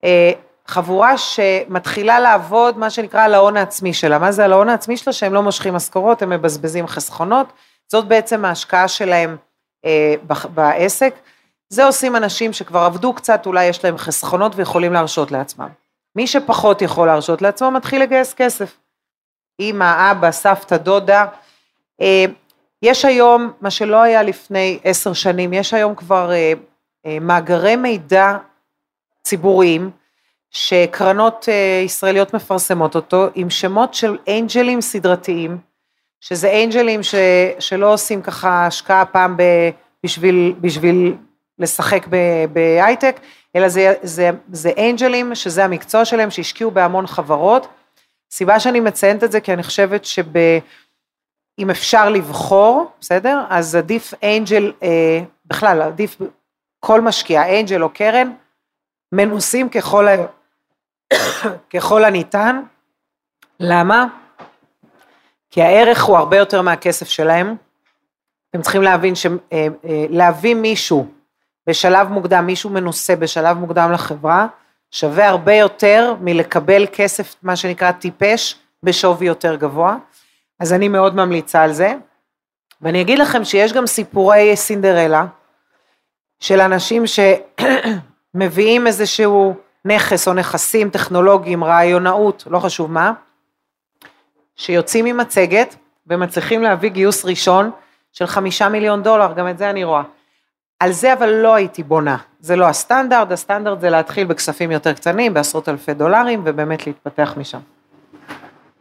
[0.04, 0.32] אה,
[0.66, 5.12] חבורה שמתחילה לעבוד מה שנקרא על ההון העצמי שלה, מה זה על ההון העצמי שלה?
[5.12, 7.52] שהם לא מושכים משכורות, הם מבזבזים חסכונות,
[7.92, 9.36] זאת בעצם ההשקעה שלהם
[9.84, 10.14] אה,
[10.54, 11.14] בעסק,
[11.68, 15.68] זה עושים אנשים שכבר עבדו קצת, אולי יש להם חסכונות ויכולים להרשות לעצמם.
[16.16, 18.76] מי שפחות יכול להרשות לעצמו מתחיל לגייס כסף.
[19.60, 21.26] אמא, אבא, סבתא, דודה,
[22.82, 26.52] יש היום, מה שלא היה לפני עשר שנים, יש היום כבר אה,
[27.06, 28.36] אה, מאגרי מידע
[29.22, 29.90] ציבוריים,
[30.50, 35.58] שקרנות אה, ישראליות מפרסמות אותו, עם שמות של אנג'לים סדרתיים,
[36.20, 37.14] שזה אנג'לים ש,
[37.58, 39.42] שלא עושים ככה השקעה פעם ב,
[40.04, 41.16] בשביל, בשביל
[41.58, 42.06] לשחק
[42.52, 43.20] בהייטק,
[43.56, 47.68] אלא זה, זה, זה אנג'לים, שזה המקצוע שלהם, שהשקיעו בהמון חברות.
[48.30, 50.24] סיבה שאני מציינת את זה, כי אני חושבת שב...
[51.70, 53.44] אפשר לבחור, בסדר?
[53.48, 56.16] אז עדיף אנג'ל, אה, בכלל עדיף
[56.80, 58.32] כל משקיע, אנג'ל או קרן,
[59.12, 60.16] מנוסים ככל, ה...
[61.74, 62.62] ככל הניתן.
[63.60, 64.06] למה?
[65.50, 67.56] כי הערך הוא הרבה יותר מהכסף שלהם.
[68.50, 71.06] אתם צריכים להבין שלהביא אה, אה, מישהו
[71.66, 74.46] בשלב מוקדם, מישהו מנוסה בשלב מוקדם לחברה,
[74.90, 79.96] שווה הרבה יותר מלקבל כסף, מה שנקרא טיפש, בשווי יותר גבוה.
[80.60, 81.94] אז אני מאוד ממליצה על זה.
[82.82, 85.26] ואני אגיד לכם שיש גם סיפורי סינדרלה,
[86.40, 87.04] של אנשים
[88.34, 93.12] שמביאים איזשהו נכס או נכסים טכנולוגיים, רעיונאות, לא חשוב מה,
[94.60, 97.70] שיוצאים ממצגת ומצליחים להביא גיוס ראשון
[98.12, 100.02] של חמישה מיליון דולר, גם את זה אני רואה.
[100.80, 105.34] על זה אבל לא הייתי בונה, זה לא הסטנדרט, הסטנדרט זה להתחיל בכספים יותר קטנים,
[105.34, 107.58] בעשרות אלפי דולרים, ובאמת להתפתח משם.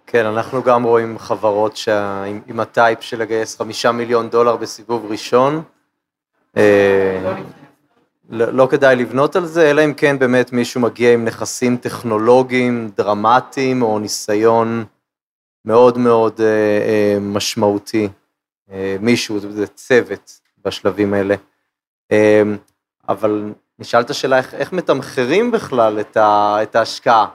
[0.08, 5.62] כן, אנחנו גם רואים חברות שעם, עם הטייפ של לגייס חמישה מיליון דולר בסיבוב ראשון.
[6.58, 7.34] אה,
[8.30, 12.90] לא, לא כדאי לבנות על זה, אלא אם כן באמת מישהו מגיע עם נכסים טכנולוגיים
[12.98, 14.86] דרמטיים, או ניסיון
[15.66, 18.10] מאוד מאוד אה, אה, משמעותי.
[18.72, 21.36] אה, מישהו, זה צוות בשלבים האלה.
[22.12, 22.42] אה,
[23.10, 27.26] אבל נשאלת שאלה איך, איך מתמחרים בכלל את, ה, את ההשקעה.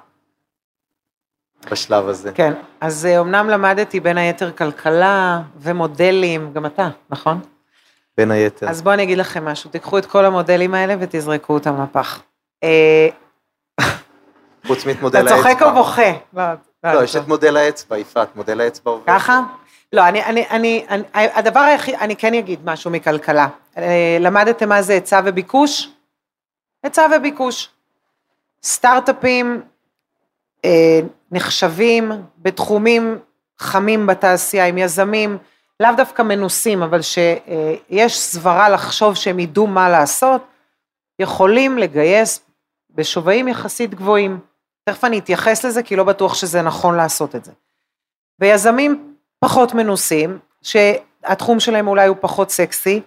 [1.71, 2.33] בשלב הזה.
[2.33, 7.41] כן, אז אומנם למדתי בין היתר כלכלה ומודלים, גם אתה, נכון?
[8.17, 8.69] בין היתר.
[8.69, 12.23] אז בואו אני אגיד לכם משהו, תיקחו את כל המודלים האלה ותזרקו אותם לפח.
[14.67, 15.51] חוץ מאת מודל אתה האצבע.
[15.51, 16.13] צוחק או בוכה?
[16.85, 19.07] לא, לא, יש את מודל האצבע, יפעת, מודל האצבע עובד.
[19.07, 19.41] ככה?
[19.93, 23.49] לא, אני, אני, אני, אני, הדבר היחיד, אני כן אגיד משהו מכלכלה.
[23.77, 25.89] אה, למדתם מה זה היצע וביקוש?
[26.83, 27.71] היצע וביקוש.
[28.63, 29.63] סטארט-אפים
[30.65, 31.01] אה,
[31.33, 33.19] נחשבים בתחומים
[33.59, 35.39] חמים בתעשייה, עם יזמים,
[35.81, 40.43] לאו דווקא מנוסים, אבל שיש סברה לחשוב שהם ידעו מה לעשות,
[41.19, 42.41] יכולים לגייס
[42.91, 44.39] בשווים יחסית גבוהים.
[44.85, 47.53] תכף אני אתייחס לזה, כי לא בטוח שזה נכון לעשות את זה.
[48.41, 53.01] ויזמים פחות מנוסים, שהתחום שלהם אולי הוא פחות סקסי,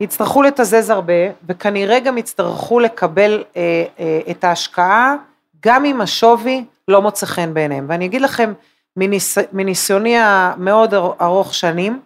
[0.00, 1.12] יצטרכו לתזז הרבה,
[1.48, 5.14] וכנראה גם יצטרכו לקבל אה, אה, את ההשקעה,
[5.60, 7.86] גם אם השווי לא מוצא חן בעיניהם.
[7.88, 8.52] ואני אגיד לכם,
[8.96, 12.00] מניס, מניסיוני המאוד ארוך שנים,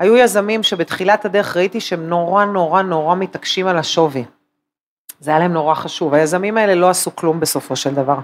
[0.00, 4.24] היו יזמים שבתחילת הדרך ראיתי שהם נורא נורא נורא מתעקשים על השווי.
[5.20, 8.18] זה היה להם נורא חשוב, היזמים האלה לא עשו כלום בסופו של דבר.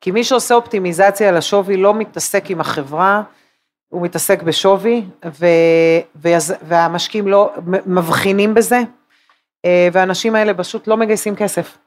[0.00, 3.22] כי מי שעושה אופטימיזציה על השווי לא מתעסק עם החברה,
[3.88, 5.46] הוא מתעסק בשווי, ו,
[6.16, 7.52] ויז, והמשקיעים לא
[7.86, 8.80] מבחינים בזה,
[9.64, 11.78] אה, והאנשים האלה פשוט לא מגייסים כסף.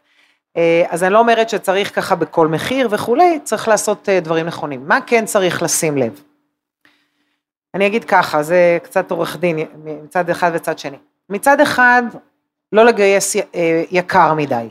[0.57, 4.87] אה, אז אני לא אומרת שצריך ככה בכל מחיר וכולי, צריך לעשות אה, דברים נכונים.
[4.87, 6.21] מה כן צריך לשים לב?
[7.73, 10.97] אני אגיד ככה, זה קצת עורך דין מצד אחד וצד שני.
[11.29, 12.03] מצד אחד,
[12.71, 13.35] לא לגייס
[13.91, 14.69] יקר מדי.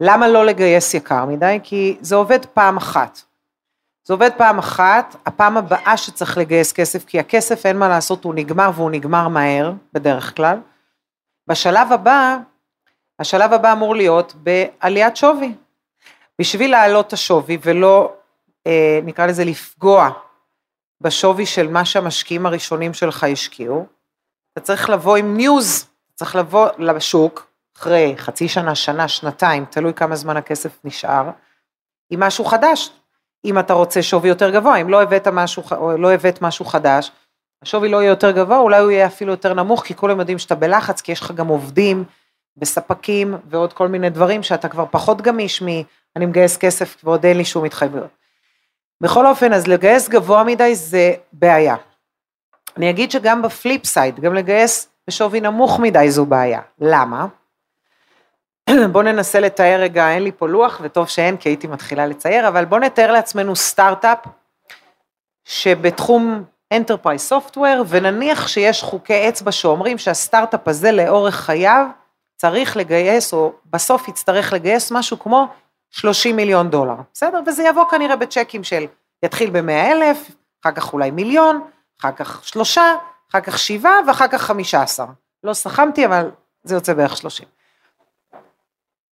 [0.00, 1.58] למה לא לגייס יקר מדי?
[1.62, 3.20] כי זה עובד פעם אחת.
[4.04, 8.34] זה עובד פעם אחת, הפעם הבאה שצריך לגייס כסף, כי הכסף אין מה לעשות, הוא
[8.34, 10.58] נגמר והוא נגמר מהר, בדרך כלל.
[11.46, 12.36] בשלב הבא,
[13.18, 15.54] השלב הבא אמור להיות בעליית שווי.
[16.38, 18.12] בשביל להעלות את השווי ולא,
[18.66, 20.10] אה, נקרא לזה, לפגוע
[21.00, 23.86] בשווי של מה שהמשקיעים הראשונים שלך השקיעו,
[24.52, 27.46] אתה צריך לבוא עם ניוז, צריך לבוא לשוק,
[27.76, 31.30] אחרי חצי שנה, שנה, שנתיים, תלוי כמה זמן הכסף נשאר,
[32.10, 32.90] עם משהו חדש.
[33.44, 35.62] אם אתה רוצה שווי יותר גבוה, אם לא הבאת משהו,
[35.98, 37.12] לא הבאת משהו חדש,
[37.62, 40.54] השווי לא יהיה יותר גבוה, אולי הוא יהיה אפילו יותר נמוך, כי כולם יודעים שאתה
[40.54, 42.04] בלחץ, כי יש לך גם עובדים
[42.56, 45.66] וספקים ועוד כל מיני דברים שאתה כבר פחות גמיש מ...
[46.16, 48.10] אני מגייס כסף ועוד אין לי שום התחייבויות.
[49.00, 51.76] בכל אופן, אז לגייס גבוה מדי זה בעיה.
[52.76, 56.60] אני אגיד שגם ב flip side, גם לגייס בשווי נמוך מדי זו בעיה.
[56.80, 57.26] למה?
[58.92, 62.64] בואו ננסה לתאר רגע, אין לי פה לוח, וטוב שאין, כי הייתי מתחילה לצייר, אבל
[62.64, 64.18] בואו נתאר לעצמנו סטארט-אפ,
[65.44, 71.86] שבתחום Enterprise Software, ונניח שיש חוקי אצבע שאומרים שהסטארט-אפ הזה לאורך חייו
[72.36, 75.48] צריך לגייס, או בסוף יצטרך לגייס משהו כמו
[75.90, 77.40] 30 מיליון דולר, בסדר?
[77.46, 78.86] וזה יבוא כנראה בצ'קים של,
[79.22, 80.30] יתחיל ב-100 אלף,
[80.62, 81.60] אחר כך אולי מיליון,
[82.00, 82.94] אחר כך שלושה,
[83.34, 85.06] אחר כך שבעה, ואחר כך חמישה עשר.
[85.44, 86.30] לא סכמתי, אבל
[86.62, 87.48] זה יוצא בערך 30.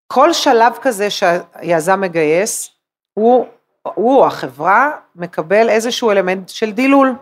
[0.07, 2.71] כל שלב כזה שהיזם מגייס,
[3.15, 3.47] הוא,
[3.83, 7.15] הוא, החברה, מקבל איזשהו אלמנט של דילול.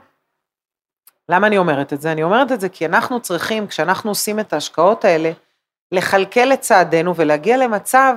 [1.28, 2.12] למה אני אומרת את זה?
[2.12, 5.32] אני אומרת את זה כי אנחנו צריכים, כשאנחנו עושים את ההשקעות האלה,
[5.92, 8.16] לכלכל את צעדינו ולהגיע למצב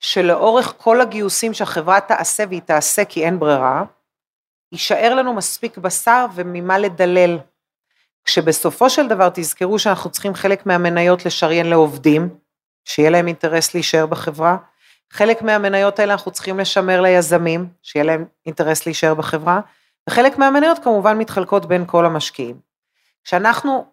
[0.00, 3.82] שלאורך כל הגיוסים שהחברה תעשה, והיא תעשה כי אין ברירה,
[4.72, 7.38] יישאר לנו מספיק בשר וממה לדלל.
[8.24, 12.28] כשבסופו של דבר תזכרו שאנחנו צריכים חלק מהמניות לשריין לעובדים,
[12.84, 14.56] שיהיה להם אינטרס להישאר בחברה.
[15.12, 19.60] חלק מהמניות האלה אנחנו צריכים לשמר ליזמים, שיהיה להם אינטרס להישאר בחברה,
[20.08, 22.56] וחלק מהמניות כמובן מתחלקות בין כל המשקיעים.
[23.24, 23.84] כשאנחנו,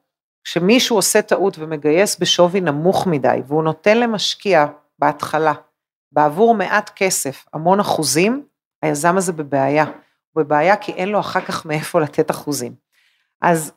[0.44, 4.66] כשמישהו עושה טעות ומגייס בשווי נמוך מדי, והוא נותן למשקיע
[5.00, 5.54] בהתחלה,
[6.12, 8.46] בעבור מעט כסף, המון אחוזים,
[8.82, 9.86] היזם הזה בבעיה.
[10.34, 12.76] הוא בבעיה כי אין לו אחר כך מאיפה לתת אחוזים.
[13.42, 13.74] אז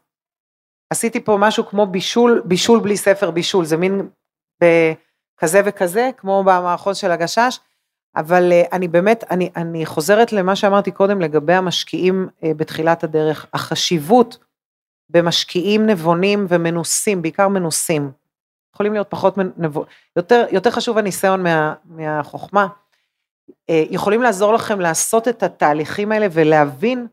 [0.90, 4.08] עשיתי פה משהו כמו בישול, בישול בלי ספר בישול, זה מין
[4.62, 7.58] בכזה וכזה, כמו במערכון של הגשש,
[8.16, 13.46] אבל אה, אני באמת, אני, אני חוזרת למה שאמרתי קודם לגבי המשקיעים אה, בתחילת הדרך,
[13.54, 14.38] החשיבות
[15.10, 18.10] במשקיעים נבונים ומנוסים, בעיקר מנוסים,
[18.74, 19.84] יכולים להיות פחות, נבו,
[20.16, 22.66] יותר, יותר חשוב הניסיון מה, מהחוכמה,
[23.70, 27.06] אה, יכולים לעזור לכם לעשות את התהליכים האלה ולהבין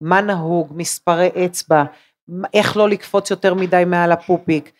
[0.00, 1.84] מה נהוג, מספרי אצבע,
[2.54, 4.72] איך לא לקפוץ יותר מדי מעל הפופיק,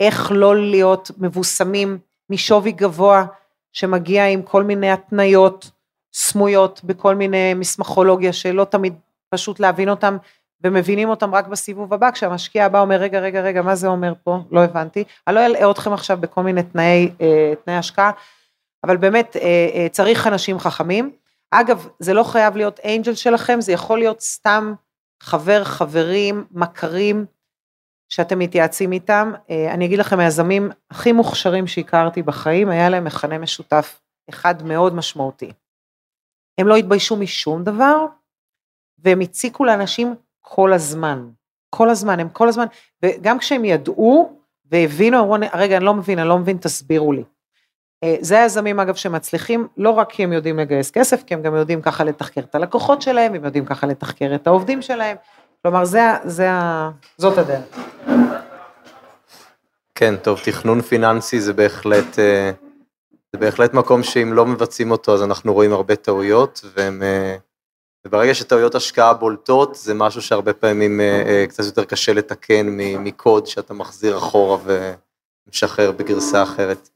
[0.00, 1.98] איך לא להיות מבוסמים
[2.30, 3.24] משווי גבוה
[3.72, 5.70] שמגיע עם כל מיני התניות
[6.14, 8.94] סמויות בכל מיני מסמכולוגיה שלא תמיד
[9.30, 10.16] פשוט להבין אותם
[10.64, 14.38] ומבינים אותם רק בסיבוב הבא, כשהמשקיע הבא אומר רגע רגע רגע מה זה אומר פה,
[14.50, 18.10] לא הבנתי, אני לא אלאה אתכם עכשיו בכל מיני תנאי, אה, תנאי השקעה,
[18.84, 21.10] אבל באמת אה, אה, צריך אנשים חכמים,
[21.50, 24.74] אגב זה לא חייב להיות אנג'ל שלכם, זה יכול להיות סתם
[25.22, 27.26] חבר, חברים, מכרים,
[28.08, 33.38] שאתם מתייעצים איתם, אה, אני אגיד לכם, היזמים הכי מוכשרים שהכרתי בחיים, היה להם מכנה
[33.38, 35.52] משותף אחד מאוד משמעותי.
[36.58, 38.06] הם לא התביישו משום דבר,
[38.98, 41.30] והם הציקו לאנשים כל הזמן.
[41.70, 42.66] כל הזמן, הם כל הזמן,
[43.02, 47.24] וגם כשהם ידעו והבינו, אמרו, רגע, אני לא מבין, אני לא מבין, תסבירו לי.
[48.02, 51.54] אה, זה היזמים אגב שמצליחים, לא רק כי הם יודעים לגייס כסף, כי הם גם
[51.54, 55.16] יודעים ככה לתחקר את הלקוחות שלהם, הם יודעים ככה לתחקר את העובדים שלהם,
[55.62, 56.48] כלומר זה, זה,
[57.18, 57.64] זאת הדרך.
[59.94, 62.50] כן, טוב, תכנון פיננסי זה בהחלט, אה,
[63.32, 67.36] זה בהחלט מקום שאם לא מבצעים אותו אז אנחנו רואים הרבה טעויות, והם, אה,
[68.06, 71.00] וברגע שטעויות השקעה בולטות זה משהו שהרבה פעמים
[71.48, 72.66] קצת יותר קשה לתקן
[72.98, 74.58] מקוד שאתה מחזיר אחורה
[75.46, 76.88] ומשחרר בגרסה אחרת.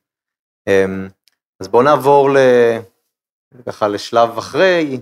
[0.66, 1.08] אמ,
[1.60, 2.36] אז בואו נעבור ל...
[3.66, 5.00] ככה לשלב אחרי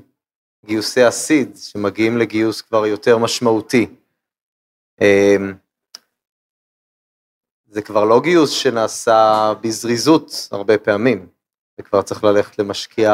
[0.67, 3.87] גיוסי הסיד, שמגיעים לגיוס כבר יותר משמעותי.
[5.01, 5.55] אמ,
[7.67, 11.27] זה כבר לא גיוס שנעשה בזריזות הרבה פעמים,
[11.77, 13.13] זה כבר צריך ללכת למשקיע,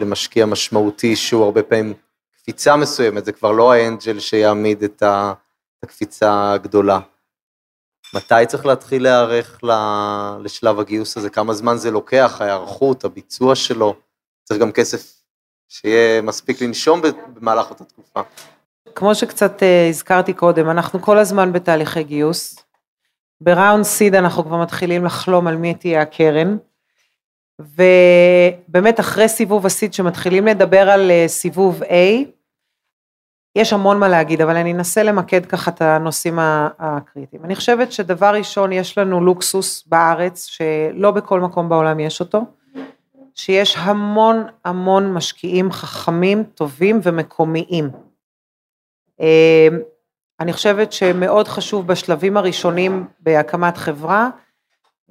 [0.00, 1.94] למשקיע משמעותי שהוא הרבה פעמים
[2.36, 5.02] קפיצה מסוימת, זה כבר לא האנג'ל שיעמיד את
[5.82, 7.00] הקפיצה הגדולה.
[8.14, 9.60] מתי צריך להתחיל להיערך
[10.42, 11.30] לשלב הגיוס הזה?
[11.30, 13.94] כמה זמן זה לוקח, ההיערכות, הביצוע שלו?
[14.44, 15.12] צריך גם כסף
[15.68, 17.00] שיהיה מספיק לנשום
[17.34, 18.20] במהלך אותה תקופה.
[18.94, 22.56] כמו שקצת אה, הזכרתי קודם, אנחנו כל הזמן בתהליכי גיוס.
[23.40, 26.56] בראונד סיד אנחנו כבר מתחילים לחלום על מי תהיה הקרן.
[27.60, 32.24] ובאמת אחרי סיבוב הסיד שמתחילים לדבר על אה, סיבוב A,
[33.60, 36.38] יש המון מה להגיד, אבל אני אנסה למקד ככה את הנושאים
[36.78, 37.44] הקריטיים.
[37.44, 42.44] אני חושבת שדבר ראשון, יש לנו לוקסוס בארץ, שלא בכל מקום בעולם יש אותו,
[43.34, 47.90] שיש המון המון משקיעים חכמים, טובים ומקומיים.
[49.20, 49.26] אמ,
[50.40, 54.28] אני חושבת שמאוד חשוב בשלבים הראשונים בהקמת חברה,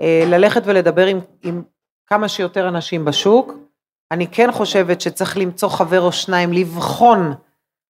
[0.02, 1.64] אה, ללכת ולדבר עם, עם
[2.08, 3.54] כמה שיותר אנשים בשוק.
[4.12, 7.34] אני כן חושבת שצריך למצוא חבר או שניים, לבחון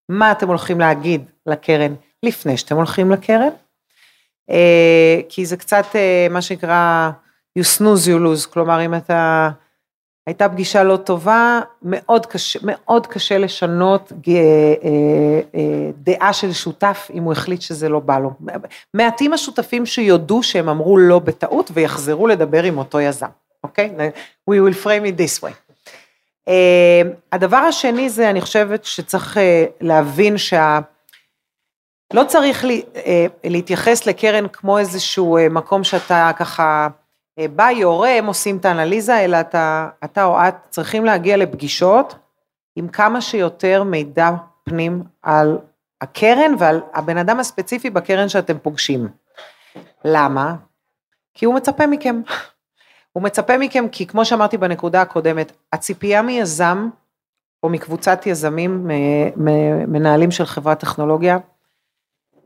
[0.10, 1.93] מה אתם הולכים להגיד לקרן
[2.24, 3.50] לפני שאתם הולכים לקרן,
[4.50, 7.10] אה, כי זה קצת אה, מה שנקרא
[7.60, 9.50] you snooze you lose, כלומר אם אתה,
[10.28, 17.32] הייתה פגישה לא טובה, מאוד קשה, מאוד קשה לשנות אה, דעה של שותף אם הוא
[17.32, 18.32] החליט שזה לא בא לו.
[18.93, 23.28] מעטים השותפים שיודו שהם אמרו לא בטעות ויחזרו לדבר עם אותו יזם,
[23.63, 23.91] אוקיי?
[24.50, 25.68] We will frame it this way.
[26.49, 30.79] אה, הדבר השני זה, אני חושבת שצריך אה, להבין שה...
[32.13, 36.88] לא צריך לי, אה, להתייחס לקרן כמו איזשהו מקום שאתה ככה
[37.55, 42.15] בא, יורה, הם עושים את האנליזה, אלא אתה, אתה או את צריכים להגיע לפגישות
[42.75, 44.29] עם כמה שיותר מידע
[44.63, 45.57] פנים על
[46.01, 49.07] הקרן ועל הבן אדם הספציפי בקרן שאתם פוגשים.
[50.05, 50.55] למה?
[51.33, 52.21] כי הוא מצפה מכם.
[53.13, 56.89] הוא מצפה מכם, כי כמו שאמרתי בנקודה הקודמת, הציפייה מיזם,
[57.63, 58.88] או מקבוצת יזמים,
[59.88, 61.38] מנהלים של חברת טכנולוגיה,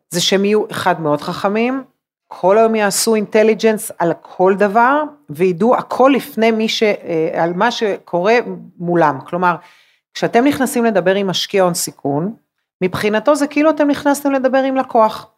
[0.09, 1.83] זה שהם יהיו אחד מאוד חכמים,
[2.27, 6.83] כל היום יעשו אינטליג'נס על כל דבר, וידעו הכל לפני מי ש...
[6.83, 8.33] אה, על מה שקורה
[8.77, 9.19] מולם.
[9.25, 9.55] כלומר,
[10.13, 12.35] כשאתם נכנסים לדבר עם משקיע הון סיכון,
[12.81, 15.32] מבחינתו זה כאילו אתם נכנסתם לדבר עם לקוח.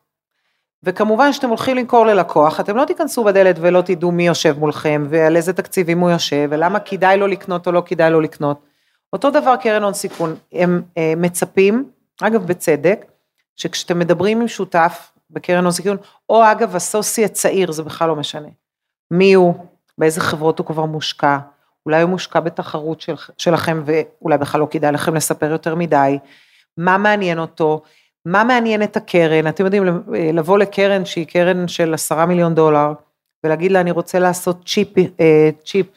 [0.83, 5.35] וכמובן שאתם הולכים למכור ללקוח, אתם לא תיכנסו בדלת ולא תדעו מי יושב מולכם ועל
[5.35, 8.65] איזה תקציבים הוא יושב ולמה כדאי לו לקנות או לא כדאי לו לקנות.
[9.13, 11.89] אותו דבר קרן הון סיכון, הם אה, מצפים,
[12.21, 13.05] אגב בצדק,
[13.55, 15.97] שכשאתם מדברים עם שותף בקרן הון סיכון,
[16.29, 18.47] או אגב אסוסי הצעיר, זה בכלל לא משנה,
[19.11, 19.53] מי הוא,
[19.97, 21.37] באיזה חברות הוא כבר מושקע,
[21.85, 26.19] אולי הוא מושקע בתחרות של, שלכם ואולי בכלל לא כדאי לכם לספר יותר מדי,
[26.77, 27.81] מה מעניין אותו,
[28.25, 29.83] מה מעניין את הקרן, אתם יודעים,
[30.33, 32.93] לבוא לקרן שהיא קרן של עשרה מיליון דולר,
[33.43, 35.87] ולהגיד לה אני רוצה לעשות צ'יפ, אה, צ'יפ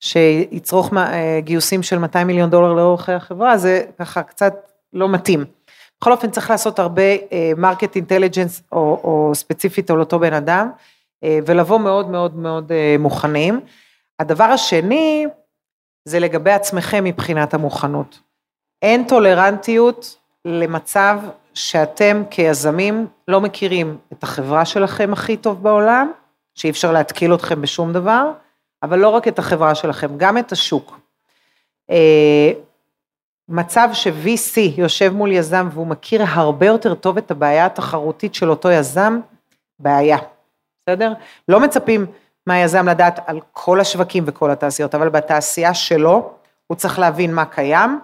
[0.00, 4.54] שיצרוך אה, גיוסים של 200 מיליון דולר לאורך החברה, זה ככה קצת
[4.92, 5.44] לא מתאים.
[6.00, 7.02] בכל אופן צריך לעשות הרבה
[7.56, 10.70] market intelligence או, או ספציפית על אותו בן אדם,
[11.24, 13.60] ולבוא מאוד מאוד מאוד מוכנים.
[14.18, 15.26] הדבר השני,
[16.04, 18.20] זה לגבי עצמכם מבחינת המוכנות.
[18.82, 21.18] אין טולרנטיות למצב
[21.54, 26.12] שאתם כיזמים לא מכירים את החברה שלכם הכי טוב בעולם,
[26.54, 28.30] שאי אפשר להתקיל אתכם בשום דבר,
[28.82, 30.98] אבל לא רק את החברה שלכם, גם את השוק.
[31.90, 32.52] אה,
[33.48, 38.70] מצב ש-VC יושב מול יזם והוא מכיר הרבה יותר טוב את הבעיה התחרותית של אותו
[38.70, 39.20] יזם,
[39.78, 40.18] בעיה,
[40.80, 41.12] בסדר?
[41.48, 42.06] לא מצפים
[42.46, 46.32] מהיזם לדעת על כל השווקים וכל התעשיות, אבל בתעשייה שלו,
[46.66, 48.00] הוא צריך להבין מה קיים,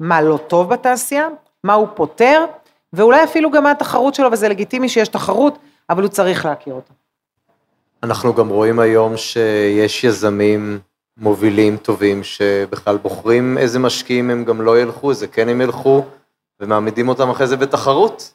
[0.00, 1.28] מה לא טוב בתעשייה,
[1.64, 2.44] מה הוא פותר,
[2.94, 5.58] ואולי אפילו גם מה התחרות שלו, וזה לגיטימי שיש תחרות,
[5.90, 6.92] אבל הוא צריך להכיר אותו.
[8.02, 10.78] אנחנו גם רואים היום שיש יזמים
[11.16, 16.04] מובילים טובים שבכלל בוחרים איזה משקיעים הם גם לא ילכו, איזה כן הם ילכו,
[16.60, 18.32] ומעמידים אותם אחרי זה בתחרות.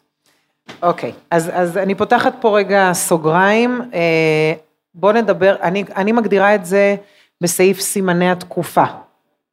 [0.83, 3.81] אוקיי, אז, אז אני פותחת פה רגע סוגריים.
[3.93, 4.53] אה,
[4.95, 6.95] בואו נדבר, אני, אני מגדירה את זה
[7.41, 8.83] בסעיף סימני התקופה,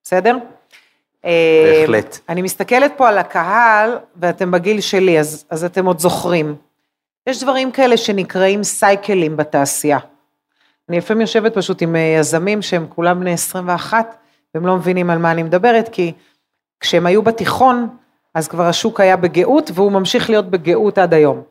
[0.04, 0.36] בסדר?
[1.26, 2.18] בהחלט.
[2.28, 6.56] אני מסתכלת פה על הקהל, ואתם בגיל שלי, אז, אז אתם עוד זוכרים.
[7.26, 9.98] יש דברים כאלה שנקראים סייקלים בתעשייה.
[10.88, 14.16] אני לפעמים יושבת פשוט עם אה, יזמים שהם כולם בני 21,
[14.54, 16.12] והם לא מבינים על מה אני מדברת, כי
[16.80, 17.88] כשהם היו בתיכון,
[18.34, 21.42] אז כבר השוק היה בגאות, והוא ממשיך להיות בגאות עד היום.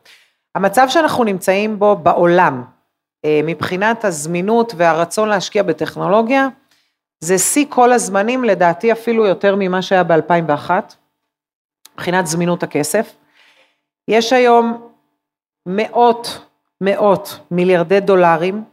[0.56, 2.64] המצב שאנחנו נמצאים בו בעולם,
[3.26, 6.48] אה, מבחינת הזמינות והרצון להשקיע בטכנולוגיה,
[7.20, 10.72] זה שיא כל הזמנים, לדעתי אפילו יותר ממה שהיה ב-2001,
[11.94, 13.16] מבחינת זמינות הכסף.
[14.08, 14.90] יש היום
[15.66, 16.46] מאות,
[16.82, 18.64] מאות מיליארדי דולרים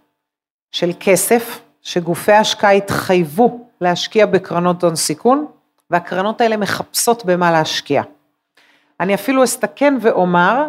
[0.72, 5.46] של כסף שגופי ההשקעה התחייבו להשקיע בקרנות הון סיכון,
[5.90, 8.02] והקרנות האלה מחפשות במה להשקיע.
[9.00, 10.68] אני אפילו אסתכן ואומר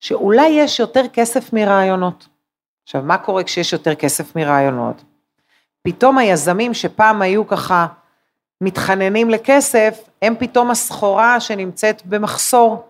[0.00, 2.28] שאולי יש יותר כסף מרעיונות.
[2.84, 5.02] עכשיו, מה קורה כשיש יותר כסף מרעיונות?
[5.86, 7.86] פתאום היזמים שפעם היו ככה
[8.60, 12.88] מתחננים לכסף, הם פתאום הסחורה שנמצאת במחסור.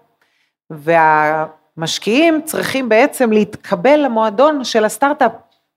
[0.71, 5.33] והמשקיעים צריכים בעצם להתקבל למועדון של הסטארט-אפ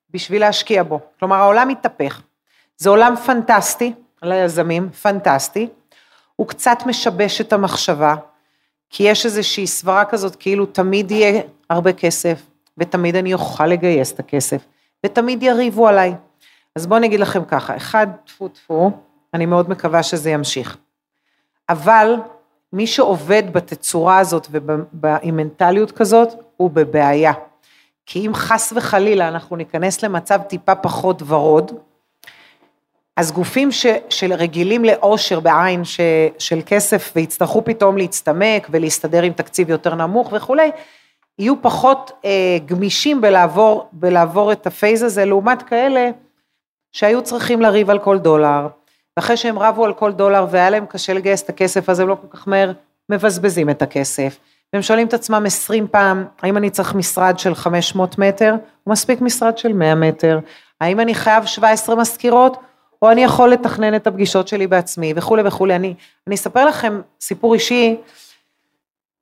[0.09, 0.99] בשביל להשקיע בו.
[1.19, 2.21] כלומר, העולם מתהפך.
[2.77, 5.67] זה עולם פנטסטי ליזמים, פנטסטי.
[6.35, 8.15] הוא קצת משבש את המחשבה,
[8.89, 12.41] כי יש איזושהי סברה כזאת, כאילו תמיד יהיה הרבה כסף,
[12.77, 14.61] ותמיד אני אוכל לגייס את הכסף,
[15.05, 16.13] ותמיד יריבו עליי.
[16.75, 18.91] אז בואו אני אגיד לכם ככה, אחד, טפו טפו,
[19.33, 20.77] אני מאוד מקווה שזה ימשיך.
[21.69, 22.15] אבל
[22.73, 27.33] מי שעובד בתצורה הזאת ועם מנטליות כזאת, הוא בבעיה.
[28.05, 31.71] כי אם חס וחלילה אנחנו ניכנס למצב טיפה פחות ורוד,
[33.17, 33.85] אז גופים ש,
[34.29, 35.99] רגילים לעושר בעין ש,
[36.39, 40.71] של כסף ויצטרכו פתאום להצטמק ולהסתדר עם תקציב יותר נמוך וכולי,
[41.39, 46.09] יהיו פחות אה, גמישים בלעבור, בלעבור את הפייז הזה, לעומת כאלה
[46.91, 48.67] שהיו צריכים לריב על כל דולר,
[49.17, 52.17] ואחרי שהם רבו על כל דולר והיה להם קשה לגייס את הכסף, אז הם לא
[52.21, 52.71] כל כך מהר
[53.09, 54.37] מבזבזים את הכסף.
[54.73, 58.55] והם שואלים את עצמם 20 פעם, האם אני צריך משרד של 500 מטר,
[58.87, 60.39] או מספיק משרד של 100 מטר?
[60.81, 62.57] האם אני חייב 17 מזכירות,
[63.01, 65.75] או אני יכול לתכנן את הפגישות שלי בעצמי, וכולי וכולי.
[65.75, 65.93] אני,
[66.27, 67.97] אני אספר לכם סיפור אישי,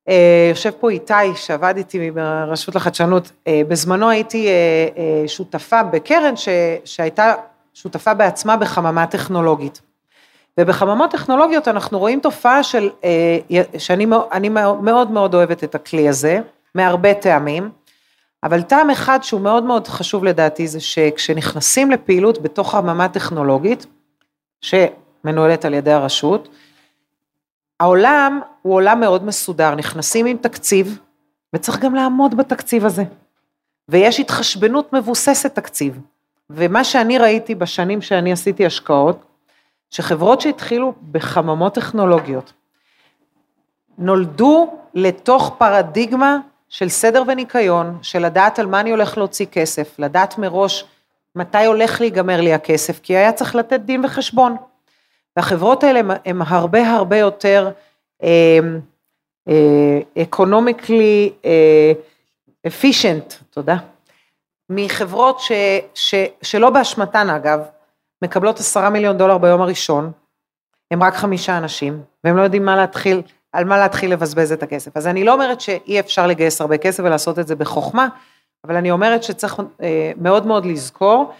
[0.09, 6.49] אה, יושב פה איתי, שעבד איתי ברשות לחדשנות, אה, בזמנו הייתי אה, שותפה בקרן ש,
[6.85, 7.33] שהייתה
[7.81, 9.81] שותפה בעצמה בחממה טכנולוגית.
[10.59, 12.89] ובחממות טכנולוגיות אנחנו רואים תופעה של,
[13.77, 14.49] שאני אני
[14.81, 16.39] מאוד מאוד אוהבת את הכלי הזה,
[16.75, 17.71] מהרבה טעמים,
[18.43, 23.85] אבל טעם אחד שהוא מאוד מאוד חשוב לדעתי זה שכשנכנסים לפעילות בתוך חממה טכנולוגית,
[24.61, 26.49] שמנוהלת על ידי הרשות,
[27.79, 30.99] העולם הוא עולם מאוד מסודר, נכנסים עם תקציב,
[31.53, 33.03] וצריך גם לעמוד בתקציב הזה.
[33.89, 35.99] ויש התחשבנות מבוססת תקציב.
[36.49, 39.23] ומה שאני ראיתי בשנים שאני עשיתי השקעות,
[39.89, 42.53] שחברות שהתחילו בחממות טכנולוגיות,
[43.97, 46.37] נולדו לתוך פרדיגמה
[46.69, 50.85] של סדר וניקיון, של לדעת על מה אני הולך להוציא כסף, לדעת מראש
[51.35, 54.55] מתי הולך להיגמר לי הכסף, כי היה צריך לתת דין וחשבון.
[55.37, 57.71] והחברות האלה הן הרבה הרבה יותר
[60.21, 61.31] אקונומיקלי
[62.67, 63.77] אפישנט, תודה,
[64.69, 65.51] מחברות ש,
[65.93, 67.59] ש, שלא באשמתן אגב,
[68.21, 70.11] מקבלות עשרה מיליון דולר ביום הראשון,
[70.91, 74.97] הם רק חמישה אנשים, והם לא יודעים מה להתחיל, על מה להתחיל לבזבז את הכסף.
[74.97, 78.07] אז אני לא אומרת שאי אפשר לגייס הרבה כסף ולעשות את זה בחוכמה,
[78.65, 81.33] אבל אני אומרת שצריך אה, מאוד מאוד לזכור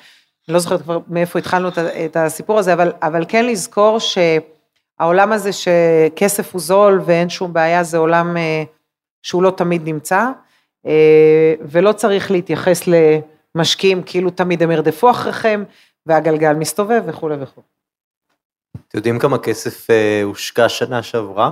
[0.48, 1.70] אני לא זוכרת כבר מאיפה התחלנו
[2.06, 7.84] את הסיפור הזה, אבל, אבל כן לזכור שהעולם הזה שכסף הוא זול ואין שום בעיה,
[7.84, 8.64] זה עולם אה,
[9.24, 10.30] שהוא לא תמיד נמצא,
[11.62, 15.64] ולא צריך להתייחס למשקיעים כאילו תמיד הם ירדפו אחריכם,
[16.06, 17.68] והגלגל מסתובב וכולי וכולי.
[18.88, 21.52] אתם יודעים כמה כסף אה, הושקע שנה שעברה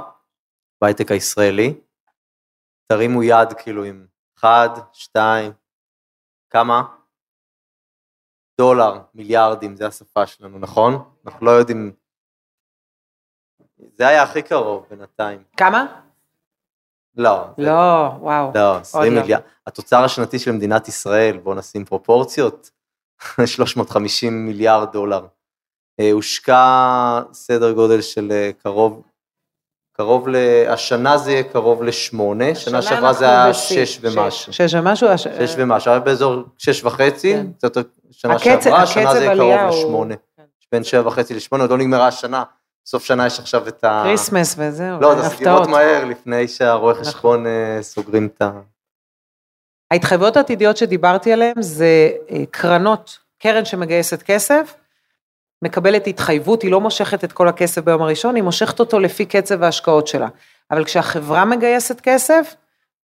[0.81, 1.73] בהייטק הישראלי?
[2.87, 4.05] תרימו יד כאילו עם
[4.37, 5.51] אחד, שתיים,
[6.49, 6.83] כמה?
[8.61, 10.93] דולר, מיליארדים, זה השפה שלנו, נכון?
[11.25, 11.93] אנחנו לא יודעים...
[13.77, 15.43] זה היה הכי קרוב בינתיים.
[15.57, 16.01] כמה?
[17.17, 17.45] לא.
[17.57, 18.23] לא, זה...
[18.23, 18.51] וואו.
[18.55, 19.21] לא, 20 לא.
[19.21, 19.41] מיליארד.
[19.67, 22.69] התוצר השנתי של מדינת ישראל, בואו נשים פרופורציות,
[23.45, 25.25] 350 מיליארד דולר.
[25.99, 29.01] אה, הושקע סדר גודל של אה, קרוב,
[29.97, 30.35] קרוב ל...
[30.67, 33.53] השנה זה יהיה קרוב לשמונה, שנה שעברה זה היה.
[33.53, 34.53] שש ומשהו.
[34.53, 35.07] שש ומשהו?
[35.17, 37.51] שש ומשהו, היה באזור שש וחצי, כן.
[37.57, 40.15] קצת יותר שנה שעברה, השנה זה יהיה קרוב לשמונה.
[40.37, 40.43] כן.
[40.71, 42.43] בין שבע וחצי לשמונה, עוד לא נגמרה השנה,
[42.85, 44.01] סוף שנה יש עכשיו את ה...
[44.05, 45.67] כריסמס וזהו, לא, זה סגירות.
[45.67, 47.03] מהר לפני שהרואי נכון.
[47.05, 48.51] חשבון אה, סוגרים את ה...
[49.91, 54.75] ההתחייבויות העתידיות שדיברתי עליהן זה אה, קרנות, קרן שמגייסת כסף,
[55.61, 59.63] מקבלת התחייבות, היא לא מושכת את כל הכסף ביום הראשון, היא מושכת אותו לפי קצב
[59.63, 60.27] ההשקעות שלה.
[60.71, 62.55] אבל כשהחברה מגייסת כסף,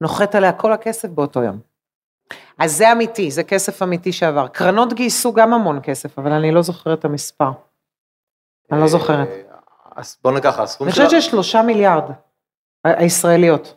[0.01, 1.59] נוחת עליה כל הכסף באותו יום.
[2.59, 4.49] אז זה אמיתי, זה כסף אמיתי שעבר.
[4.49, 7.51] קרנות גייסו גם המון כסף, אבל אני לא זוכרת את המספר.
[8.73, 9.50] אני לא זוכרת.
[10.01, 11.05] אה, אז בוא ניקח, הסכום אני של...
[11.05, 12.05] חושבת שיש שלושה מיליארד,
[12.85, 13.77] הישראליות.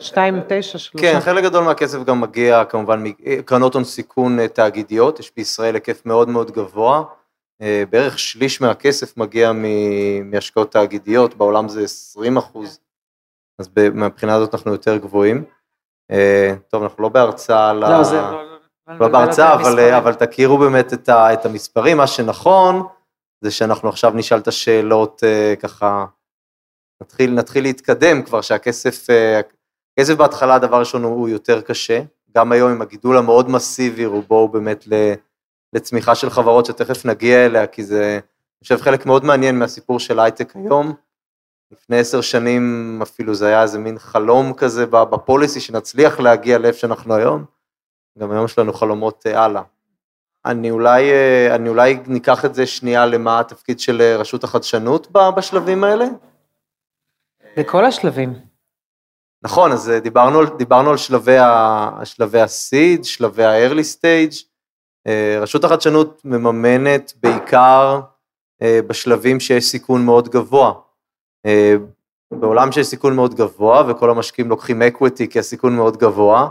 [0.00, 1.12] שתיים, תשע, שלושה.
[1.12, 6.06] כן, חלק גדול מהכסף גם מגיע כמובן מקרנות הון סיכון אה, תאגידיות, יש בישראל היקף
[6.06, 7.04] מאוד מאוד גבוה,
[7.62, 9.52] אה, בערך שליש מהכסף מגיע
[10.24, 12.80] מהשקעות תאגידיות, בעולם זה 20 אחוז,
[13.58, 15.44] אז מהבחינה הזאת אנחנו יותר גבוהים.
[16.10, 17.98] אה, טוב, אנחנו לא בהרצאה על ה...
[17.98, 18.44] לא, זה לא...
[19.00, 19.54] לא בהרצאה,
[19.98, 22.86] אבל, תכירו באמת את המספרים, מה שנכון
[23.40, 26.06] זה שאנחנו עכשיו נשאל את השאלות אה, ככה,
[27.02, 29.40] נתחיל, נתחיל להתקדם כבר שהכסף, אה,
[29.92, 32.02] הכסף בהתחלה הדבר ראשון הוא, יותר קשה,
[32.36, 34.84] גם היום עם הגידול המאוד מסיבי רובו הוא באמת
[35.72, 40.20] לצמיחה של חברות שתכף נגיע אליה, כי זה, אני חושב חלק מאוד מעניין מהסיפור של
[40.20, 40.94] הייטק היום,
[41.72, 47.14] לפני עשר שנים אפילו זה היה איזה מין חלום כזה בפוליסי שנצליח להגיע לאיפה שאנחנו
[47.14, 47.44] היום.
[48.18, 49.62] גם היום יש לנו חלומות אה, הלאה.
[50.48, 55.08] אני אולי, אה, אני אולי ניקח את זה שנייה למה התפקיד של אה, רשות החדשנות
[55.36, 56.04] בשלבים האלה.
[57.56, 58.34] בכל השלבים.
[59.42, 64.44] נכון, אז אה, דיברנו, דיברנו על שלבי, ה, שלבי ה-seed, שלבי ה-early stage.
[65.40, 68.00] רשות החדשנות מממנת בעיקר
[68.62, 70.72] בשלבים שיש סיכון מאוד גבוה.
[72.30, 76.48] בעולם שיש סיכון מאוד גבוה וכל המשקיעים לוקחים equity כי הסיכון מאוד גבוה,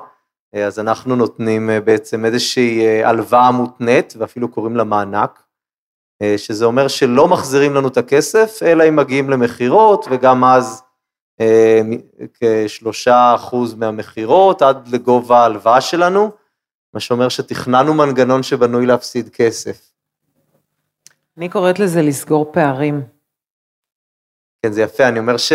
[0.65, 5.43] אז אנחנו נותנים אה, בעצם איזושהי אה, הלוואה מותנית ואפילו קוראים לה מענק,
[6.21, 10.83] אה, שזה אומר שלא מחזירים לנו את הכסף, אלא אם מגיעים למכירות וגם אז
[11.41, 11.81] אה,
[12.33, 16.31] כשלושה אחוז מהמכירות עד לגובה ההלוואה שלנו,
[16.93, 19.91] מה שאומר שתכננו מנגנון שבנוי להפסיד כסף.
[21.37, 23.01] אני קוראת לזה לסגור פערים.
[24.61, 25.51] כן, זה יפה, אני אומר ש...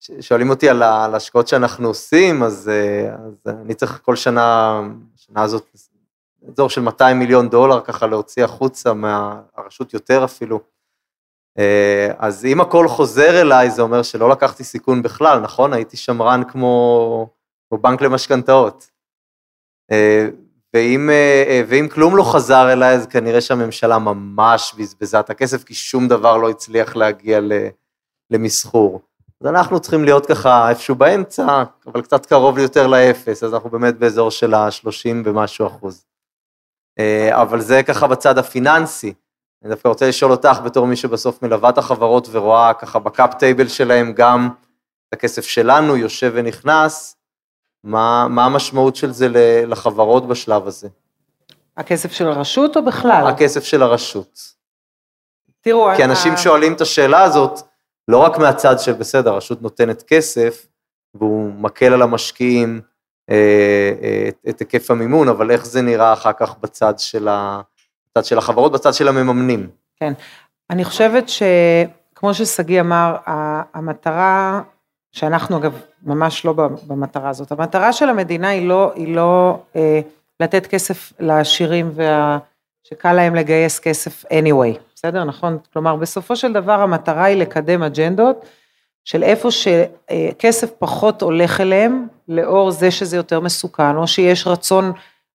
[0.00, 4.80] שואלים אותי על ההשקעות שאנחנו עושים, אז, אה, אז אני צריך כל שנה,
[5.14, 5.76] השנה הזאת,
[6.52, 10.60] אזור של 200 מיליון דולר ככה להוציא החוצה מהרשות יותר אפילו.
[11.58, 15.72] אה, אז אם הכל חוזר אליי, זה אומר שלא לקחתי סיכון בכלל, נכון?
[15.72, 17.30] הייתי שמרן כמו,
[17.68, 18.90] כמו בנק למשכנתאות.
[19.90, 20.28] אה,
[20.74, 21.10] ואם,
[21.68, 26.36] ואם כלום לא חזר אליי, אז כנראה שהממשלה ממש בזבזה את הכסף, כי שום דבר
[26.36, 27.40] לא הצליח להגיע.
[28.30, 29.00] למסחור.
[29.40, 33.98] אז אנחנו צריכים להיות ככה איפשהו באמצע, אבל קצת קרוב יותר לאפס, אז אנחנו באמת
[33.98, 36.04] באזור של ה-30 ומשהו אחוז.
[36.98, 39.14] אה, אבל זה ככה בצד הפיננסי.
[39.62, 43.68] אני דווקא רוצה לשאול אותך, בתור מי שבסוף מלווה את החברות ורואה ככה בקאפ טייבל
[43.68, 44.48] שלהם גם
[45.08, 47.16] את הכסף שלנו יושב ונכנס,
[47.84, 49.28] מה, מה המשמעות של זה
[49.66, 50.88] לחברות בשלב הזה?
[51.76, 53.26] הכסף של הרשות או בכלל?
[53.26, 54.40] הכסף של הרשות.
[55.60, 57.60] תראו, כי ה- אנשים שואלים את השאלה הזאת,
[58.08, 60.66] לא רק מהצד של בסדר, הרשות נותנת כסף,
[61.14, 62.80] והוא מקל על המשקיעים
[63.30, 63.34] אה,
[64.02, 67.60] אה, את, את היקף המימון, אבל איך זה נראה אחר כך בצד של, ה,
[68.10, 69.66] בצד של החברות, בצד של המממנים.
[70.70, 73.16] אני חושבת שכמו ששגיא אמר,
[73.74, 74.60] המטרה,
[75.12, 76.52] שאנחנו אגב ממש לא
[76.86, 80.00] במטרה הזאת, המטרה של המדינה היא לא, היא לא אה,
[80.40, 82.38] לתת כסף לעשירים וה...
[82.84, 85.24] שקל להם לגייס כסף anyway, בסדר?
[85.24, 85.58] נכון?
[85.72, 88.44] כלומר, בסופו של דבר המטרה היא לקדם אג'נדות
[89.04, 94.92] של איפה שכסף פחות הולך אליהם, לאור זה שזה יותר מסוכן, או שיש רצון,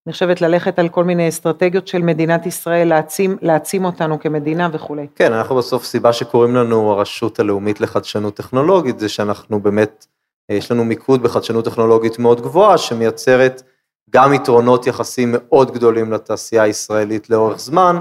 [0.08, 5.08] אני חושבת, ללכת על כל מיני אסטרטגיות של מדינת ישראל, להעצים, להעצים אותנו כמדינה וכולי.
[5.16, 10.06] כן, אנחנו בסוף סיבה שקוראים לנו הרשות הלאומית לחדשנות טכנולוגית, זה שאנחנו באמת,
[10.50, 13.64] יש לנו מיקוד בחדשנות טכנולוגית מאוד גבוהה, שמייצרת
[14.10, 18.00] גם יתרונות יחסים מאוד גדולים לתעשייה הישראלית לאורך זמן,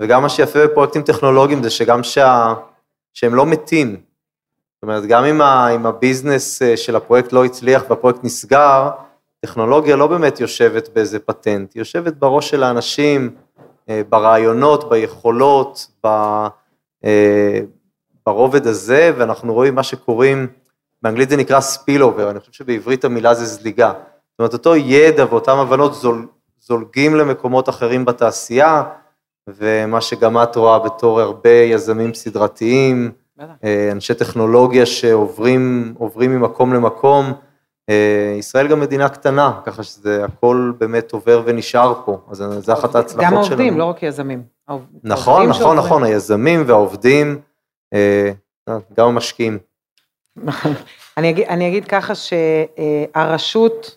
[0.00, 2.54] וגם מה שיפה בפרויקטים טכנולוגיים זה שגם שה,
[3.14, 3.88] שהם לא מתים.
[3.88, 8.90] זאת אומרת, גם אם, ה, אם הביזנס אה, של הפרויקט לא הצליח והפרויקט נסגר,
[9.40, 13.30] טכנולוגיה לא באמת יושבת באיזה פטנט, היא יושבת בראש של האנשים,
[13.88, 16.08] אה, ברעיונות, ביכולות, ב,
[17.04, 17.60] אה,
[18.26, 20.46] ברובד הזה, ואנחנו רואים מה שקוראים,
[21.02, 23.92] באנגלית זה נקרא spill over, אני חושב שבעברית המילה זה זליגה.
[24.30, 26.26] זאת אומרת, אותו ידע ואותן הבנות זול,
[26.60, 28.82] זולגים למקומות אחרים בתעשייה,
[29.56, 33.10] ומה שגם את רואה בתור הרבה יזמים סדרתיים.
[33.64, 37.32] אה, אנשי טכנולוגיה שעוברים עוברים ממקום למקום.
[37.88, 42.94] אה, ישראל גם מדינה קטנה, ככה שזה הכל באמת עובר ונשאר פה, אז זה אחת
[42.94, 43.46] ההצלחות גם שלנו.
[43.46, 44.42] העובדים, לא רק יזמים.
[45.04, 45.76] נכון, נכון.
[45.76, 47.40] נכון, היזמים והעובדים,
[47.94, 48.30] אה,
[48.96, 49.58] גם המשקיעים.
[51.16, 53.96] אני אגיד ככה שהרשות,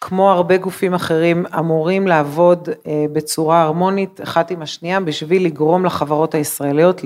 [0.00, 6.34] כמו הרבה גופים אחרים, אמורים לעבוד אה, בצורה הרמונית אחת עם השנייה בשביל לגרום לחברות
[6.34, 7.00] הישראליות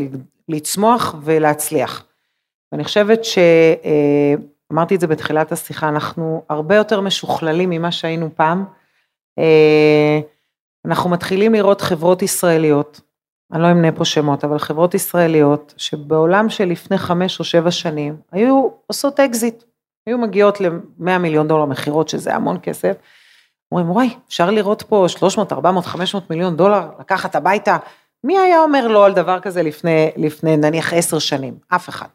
[0.48, 2.04] לצמוח ולהצליח.
[2.72, 3.38] ואני חושבת ש...
[3.84, 4.34] אה,
[4.94, 8.64] את זה בתחילת השיחה, אנחנו הרבה יותר משוכללים ממה שהיינו פעם.
[9.38, 10.20] אה,
[10.84, 13.00] אנחנו מתחילים לראות חברות ישראליות,
[13.52, 18.16] אני לא אמנה פה שמות, אבל חברות ישראליות, שבעולם של לפני חמש או שבע שנים,
[18.32, 19.64] היו עושות אקזיט,
[20.06, 22.96] היו מגיעות ל-100 מיליון דולר מכירות, שזה המון כסף.
[23.72, 27.76] אומרים, וואי, אפשר לראות פה 300, 400, 500 מיליון דולר, לקחת הביתה.
[28.24, 31.54] מי היה אומר לא על דבר כזה לפני, לפני נניח עשר שנים?
[31.68, 32.08] אף אחד.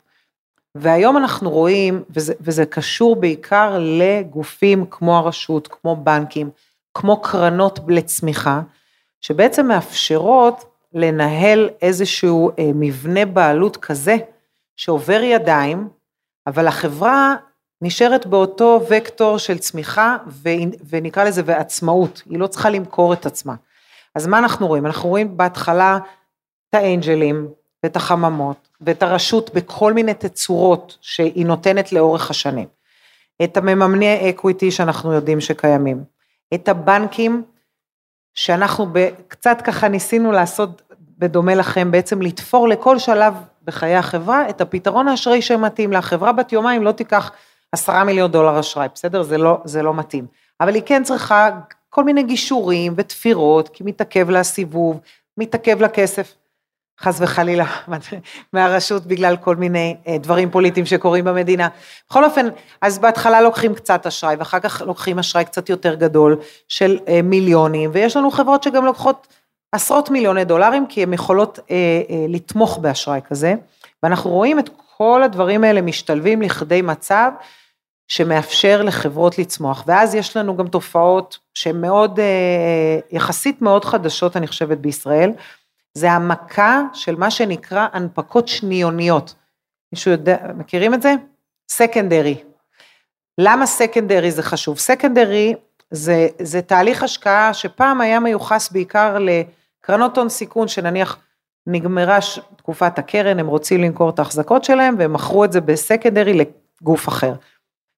[0.75, 6.49] והיום אנחנו רואים, וזה, וזה קשור בעיקר לגופים כמו הרשות, כמו בנקים,
[6.93, 8.61] כמו קרנות לצמיחה,
[9.21, 14.15] שבעצם מאפשרות לנהל איזשהו אה, מבנה בעלות כזה,
[14.75, 15.89] שעובר ידיים,
[16.47, 17.35] אבל החברה
[17.81, 20.17] נשארת באותו וקטור של צמיחה,
[20.89, 23.55] ונקרא לזה ועצמאות, היא לא צריכה למכור את עצמה.
[24.15, 24.85] אז מה אנחנו רואים?
[24.85, 25.97] אנחנו רואים בהתחלה
[26.69, 27.47] את האנג'לים
[27.83, 32.67] ואת החממות ואת הרשות בכל מיני תצורות שהיא נותנת לאורך השנים.
[33.43, 36.03] את המממני equity שאנחנו יודעים שקיימים.
[36.53, 37.43] את הבנקים
[38.33, 38.87] שאנחנו
[39.27, 40.81] קצת ככה ניסינו לעשות
[41.17, 46.01] בדומה לכם, בעצם לתפור לכל שלב בחיי החברה את הפתרון האשראי שמתאים לה.
[46.01, 47.31] חברה בת יומיים לא תיקח
[47.75, 49.23] עשרה מיליון דולר אשראי, בסדר?
[49.23, 50.25] זה לא, זה לא מתאים.
[50.61, 51.49] אבל היא כן צריכה
[51.89, 54.99] כל מיני גישורים ותפירות, כי מתעכב לה סיבוב,
[55.37, 56.33] מתעכב לה כסף,
[56.99, 57.65] חס וחלילה,
[58.53, 61.67] מהרשות בגלל כל מיני אה, דברים פוליטיים שקורים במדינה.
[62.09, 62.47] בכל אופן,
[62.81, 67.89] אז בהתחלה לוקחים קצת אשראי, ואחר כך לוקחים אשראי קצת יותר גדול של אה, מיליונים,
[67.93, 69.27] ויש לנו חברות שגם לוקחות
[69.71, 71.75] עשרות מיליוני דולרים, כי הן יכולות אה,
[72.09, 73.53] אה, לתמוך באשראי כזה,
[74.03, 77.31] ואנחנו רואים את כל הדברים האלה משתלבים לכדי מצב
[78.07, 84.47] שמאפשר לחברות לצמוח, ואז יש לנו גם תופעות שהן מאוד, אה, יחסית מאוד חדשות, אני
[84.47, 85.31] חושבת, בישראל,
[85.93, 89.35] זה המכה של מה שנקרא הנפקות שניוניות.
[89.93, 91.13] מישהו יודע, מכירים את זה?
[91.71, 92.43] סקנדרי.
[93.37, 94.77] למה סקנדרי זה חשוב?
[94.77, 95.55] סקנדרי
[95.91, 101.17] זה, זה תהליך השקעה שפעם היה מיוחס בעיקר לקרנות הון סיכון, שנניח
[101.67, 102.19] נגמרה
[102.55, 107.33] תקופת הקרן, הם רוצים למכור את ההחזקות שלהם, והם מכרו את זה בסקנדרי לגוף אחר.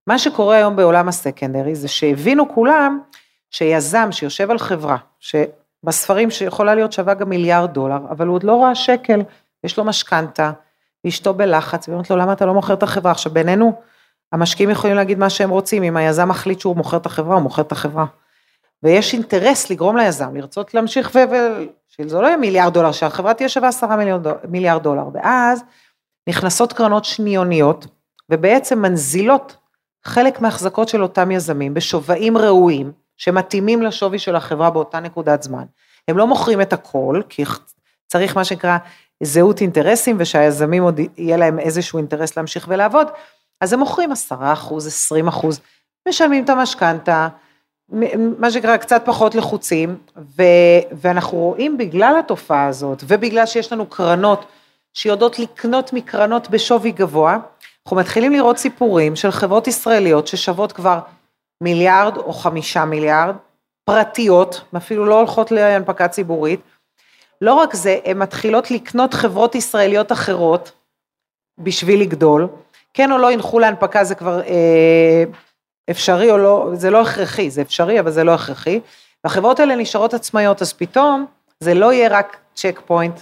[0.08, 2.99] מה שקורה היום בעולם הסקנדרי זה שהבינו כולם
[3.51, 8.64] שיזם שיושב על חברה, שבספרים שיכולה להיות שווה גם מיליארד דולר, אבל הוא עוד לא
[8.64, 9.22] ראה שקל,
[9.64, 10.51] יש לו משכנתה,
[11.05, 13.12] ואשתו בלחץ, והיא אומרת לו, למה אתה לא מוכר את החברה?
[13.12, 13.74] עכשיו בינינו,
[14.32, 17.62] המשקיעים יכולים להגיד מה שהם רוצים, אם היזם מחליט שהוא מוכר את החברה, הוא מוכר
[17.62, 18.05] את החברה.
[18.84, 21.20] ויש אינטרס לגרום ליזם לרצות להמשיך ו...
[21.99, 23.97] לא יהיה מיליארד דולר, שהחברה תהיה שווה עשרה
[24.47, 25.64] מיליארד דולר, ואז
[26.30, 27.88] נכנסות קרנות שניוניות,
[28.30, 29.58] ובעצם מנזילות
[30.08, 35.64] חלק מההחזקות של אותם יזמים בשווים ראויים, שמתאימים לשווי של החברה באותה נקודת זמן.
[36.08, 37.43] הם לא מוכרים את הכל, כי
[38.08, 38.78] צריך מה שנקרא
[39.24, 43.08] זהות אינטרסים, ושהיזמים עוד יהיה להם איזשהו אינטרס להמשיך ולעבוד,
[43.62, 45.60] אז הם מוכרים עשרה אחוז, עשרים אחוז,
[46.08, 47.28] משלמים את המשכנתה,
[48.39, 50.43] מה שנקרא קצת פחות לחוצים, ו,
[50.91, 54.45] ואנחנו רואים בגלל התופעה הזאת, ובגלל שיש לנו קרנות
[54.93, 57.38] שיודעות לקנות מקרנות בשווי גבוה,
[57.88, 61.00] אנחנו מתחילים לראות סיפורים של חברות ישראליות ששוות כבר
[61.64, 63.36] מיליארד או חמישה מיליארד,
[63.86, 66.60] פרטיות, אפילו לא הולכות להנפקה ציבורית.
[67.42, 70.72] לא רק זה, הן מתחילות לקנות חברות ישראליות אחרות
[71.58, 72.48] בשביל לגדול.
[72.94, 75.24] כן או לא ילכו להנפקה זה כבר אה,
[75.90, 78.80] אפשרי או לא, זה לא הכרחי, זה אפשרי אבל זה לא הכרחי.
[79.24, 81.26] והחברות האלה נשארות עצמאיות, אז פתאום
[81.60, 83.20] זה לא יהיה רק צ'ק פוינט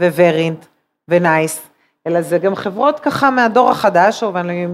[0.00, 0.64] וורינט
[1.08, 1.69] ונייס,
[2.06, 4.66] אלא זה גם חברות ככה מהדור החדש, ואני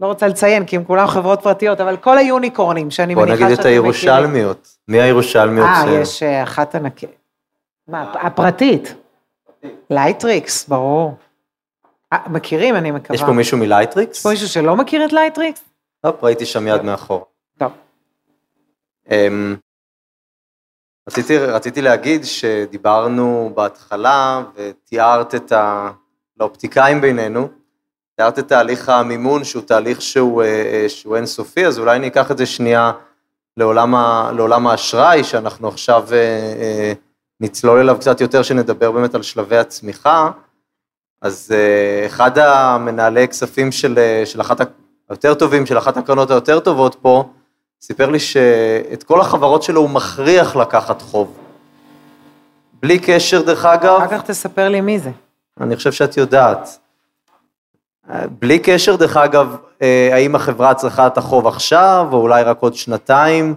[0.00, 3.56] לא רוצה לציין, כי הם כולם חברות פרטיות, אבל כל היוניקורנים שאני מניחה שאתם מכירים.
[3.56, 3.60] בוא נגיד.
[3.60, 4.76] את הירושלמיות.
[4.88, 5.66] מי הירושלמיות?
[5.66, 7.10] אה, ש- יש אה, אחת ענקית.
[7.88, 8.94] מה, הפרטית?
[9.90, 11.14] לייטריקס, ברור.
[12.12, 13.14] אה, מכירים, אני מקווה.
[13.16, 14.16] יש פה מישהו מלייטריקס?
[14.16, 15.64] יש פה מישהו שלא מכיר את לייטריקס?
[16.06, 17.26] הופ, ראיתי שם יד מאחור.
[17.58, 17.72] טוב.
[19.10, 19.56] אמ,
[21.08, 25.90] רציתי, רציתי להגיד שדיברנו בהתחלה ותיארת את ה...
[26.40, 27.48] לאופטיקאים בינינו,
[28.16, 32.38] תיארת את תהליך המימון שהוא תהליך שהוא, אה, אה, שהוא אינסופי, אז אולי ניקח את
[32.38, 32.92] זה שנייה
[33.56, 36.92] לעולם, ה, לעולם האשראי, שאנחנו עכשיו אה,
[37.40, 40.30] נצלול אליו קצת יותר, שנדבר באמת על שלבי הצמיחה.
[41.22, 41.54] אז
[42.06, 44.60] אחד המנהלי כספים של, של אחת,
[45.08, 47.28] היותר טובים, של אחת הקרנות היותר טובות פה,
[47.82, 51.36] סיפר לי שאת כל החברות שלו הוא מכריח לקחת חוב.
[52.82, 55.10] בלי קשר, דרך אגב, אחר כך תספר לי מי זה.
[55.60, 56.78] אני חושב שאת יודעת.
[58.38, 62.74] בלי קשר, דרך אגב, אה, האם החברה צריכה את החוב עכשיו, או אולי רק עוד
[62.74, 63.54] שנתיים,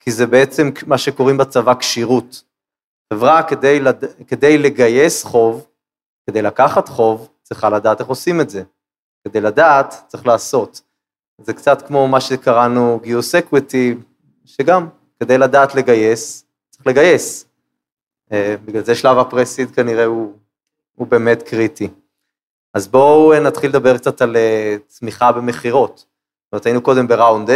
[0.00, 2.42] כי זה בעצם מה שקוראים בצבא כשירות.
[3.12, 4.04] חברה, כדי, לד...
[4.26, 5.66] כדי לגייס חוב,
[6.26, 8.62] כדי לקחת חוב, צריכה לדעת איך עושים את זה.
[9.24, 10.80] כדי לדעת, צריך לעשות.
[11.38, 13.94] זה קצת כמו מה שקראנו גיוס equity,
[14.44, 14.88] שגם,
[15.20, 17.46] כדי לדעת לגייס, צריך לגייס.
[18.32, 20.32] אה, בגלל זה שלב ה pre-seed כנראה הוא,
[21.00, 21.88] הוא באמת קריטי.
[22.74, 25.96] אז בואו אה, נתחיל לדבר קצת על אה, צמיחה במכירות.
[25.96, 27.52] זאת אומרת, היינו קודם ב round A,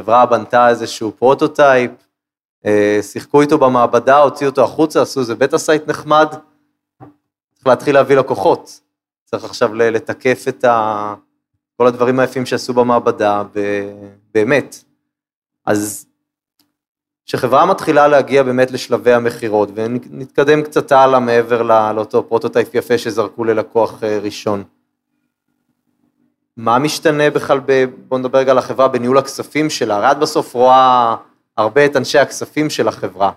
[0.00, 1.90] חברה בנתה איזשהו פרוטוטייפ,
[2.66, 6.28] אה, שיחקו איתו במעבדה, הוציאו אותו החוצה, עשו איזה beta site נחמד,
[7.54, 8.80] צריך להתחיל להביא לקוחות.
[9.24, 11.14] צריך עכשיו לתקף את ה...
[11.76, 14.84] כל הדברים היפים שעשו במעבדה, ב- באמת.
[15.66, 16.06] אז
[17.30, 23.44] כשחברה מתחילה להגיע באמת לשלבי המכירות, ונתקדם קצת הלאה מעבר לא- לאותו פרוטוטייפ יפה שזרקו
[23.44, 24.64] ללקוח אה, ראשון.
[26.56, 27.84] מה משתנה בכלל, ב...
[28.08, 31.16] בוא נדבר רגע על החברה בניהול הכספים שלה, הרי את בסוף רואה
[31.56, 33.30] הרבה את אנשי הכספים של החברה.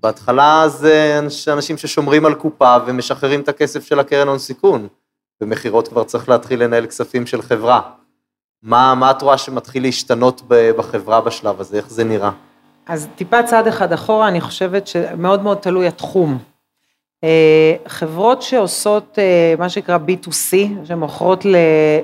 [0.00, 4.88] בהתחלה זה אנש- אנשים ששומרים על קופה ומשחררים את הכסף של הקרן הון סיכון.
[5.40, 7.80] במכירות כבר צריך להתחיל לנהל כספים של חברה.
[8.62, 12.30] מה, מה את רואה שמתחיל להשתנות בחברה בשלב הזה, איך זה נראה?
[12.86, 16.38] אז טיפה צעד אחד אחורה, אני חושבת שמאוד מאוד תלוי התחום.
[17.24, 21.46] אה, חברות שעושות אה, מה שנקרא B2C, שמוכרות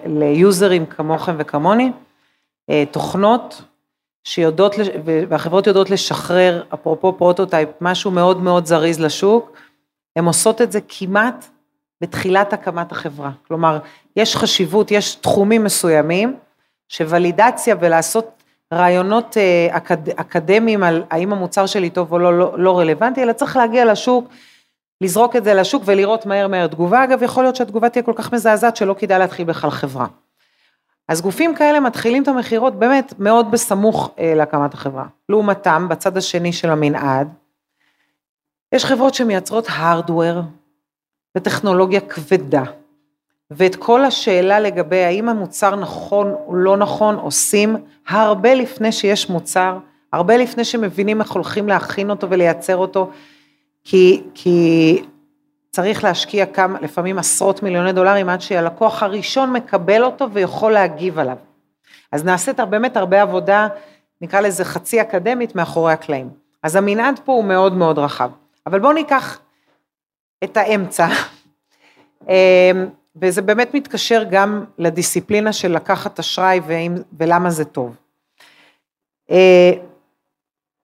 [0.06, 1.92] ליוזרים כמוכם וכמוני,
[2.70, 3.62] אה, תוכנות
[4.24, 4.74] שיודעות,
[5.28, 9.52] והחברות יודעות לשחרר, אפרופו prototype, משהו מאוד מאוד זריז לשוק,
[10.16, 11.46] הן עושות את זה כמעט
[12.00, 13.30] בתחילת הקמת החברה.
[13.48, 13.78] כלומר,
[14.16, 16.36] יש חשיבות, יש תחומים מסוימים,
[16.88, 18.41] שולידציה ולעשות
[18.72, 23.32] רעיונות אה, אקד, אקדמיים על האם המוצר שלי טוב או לא, לא, לא רלוונטי, אלא
[23.32, 24.28] צריך להגיע לשוק,
[25.00, 27.04] לזרוק את זה לשוק ולראות מהר מהר תגובה.
[27.04, 30.06] אגב, יכול להיות שהתגובה תהיה כל כך מזעזעת שלא כדאי להתחיל בכלל חברה.
[31.08, 35.06] אז גופים כאלה מתחילים את המכירות באמת מאוד בסמוך אה, להקמת החברה.
[35.28, 37.28] לעומתם, בצד השני של המנעד,
[38.74, 40.40] יש חברות שמייצרות הארדוור
[41.36, 42.62] וטכנולוגיה כבדה,
[43.50, 47.76] ואת כל השאלה לגבי האם המוצר נכון או לא נכון עושים
[48.08, 49.78] הרבה לפני שיש מוצר,
[50.12, 53.10] הרבה לפני שמבינים איך הולכים להכין אותו ולייצר אותו,
[53.84, 55.02] כי, כי
[55.70, 61.36] צריך להשקיע כמה, לפעמים עשרות מיליוני דולרים עד שהלקוח הראשון מקבל אותו ויכול להגיב עליו.
[62.12, 63.68] אז נעשית באמת הרבה עבודה,
[64.20, 66.30] נקרא לזה חצי אקדמית, מאחורי הקלעים.
[66.62, 68.30] אז המנעד פה הוא מאוד מאוד רחב.
[68.66, 69.38] אבל בואו ניקח
[70.44, 71.06] את האמצע,
[72.28, 72.86] אמ,
[73.16, 77.96] וזה באמת מתקשר גם לדיסציפלינה של לקחת אשראי ואם, ולמה זה טוב.
[79.30, 79.72] אה,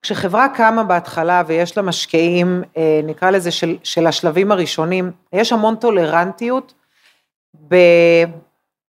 [0.01, 5.75] כשחברה קמה בהתחלה ויש לה משקיעים, אה, נקרא לזה של, של השלבים הראשונים, יש המון
[5.75, 6.73] טולרנטיות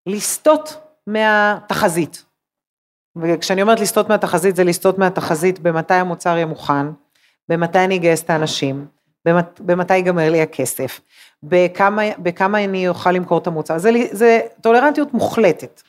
[0.06, 0.76] בלסטות
[1.06, 2.24] מהתחזית.
[3.16, 6.86] וכשאני אומרת לסטות מהתחזית, זה לסטות מהתחזית במתי המוצר יהיה מוכן,
[7.48, 8.86] במתי אני אגייס את האנשים,
[9.24, 11.00] במת, במתי ייגמר לי הכסף,
[11.42, 15.82] בכמה, בכמה אני אוכל למכור את המוצר, זה, זה טולרנטיות מוחלטת.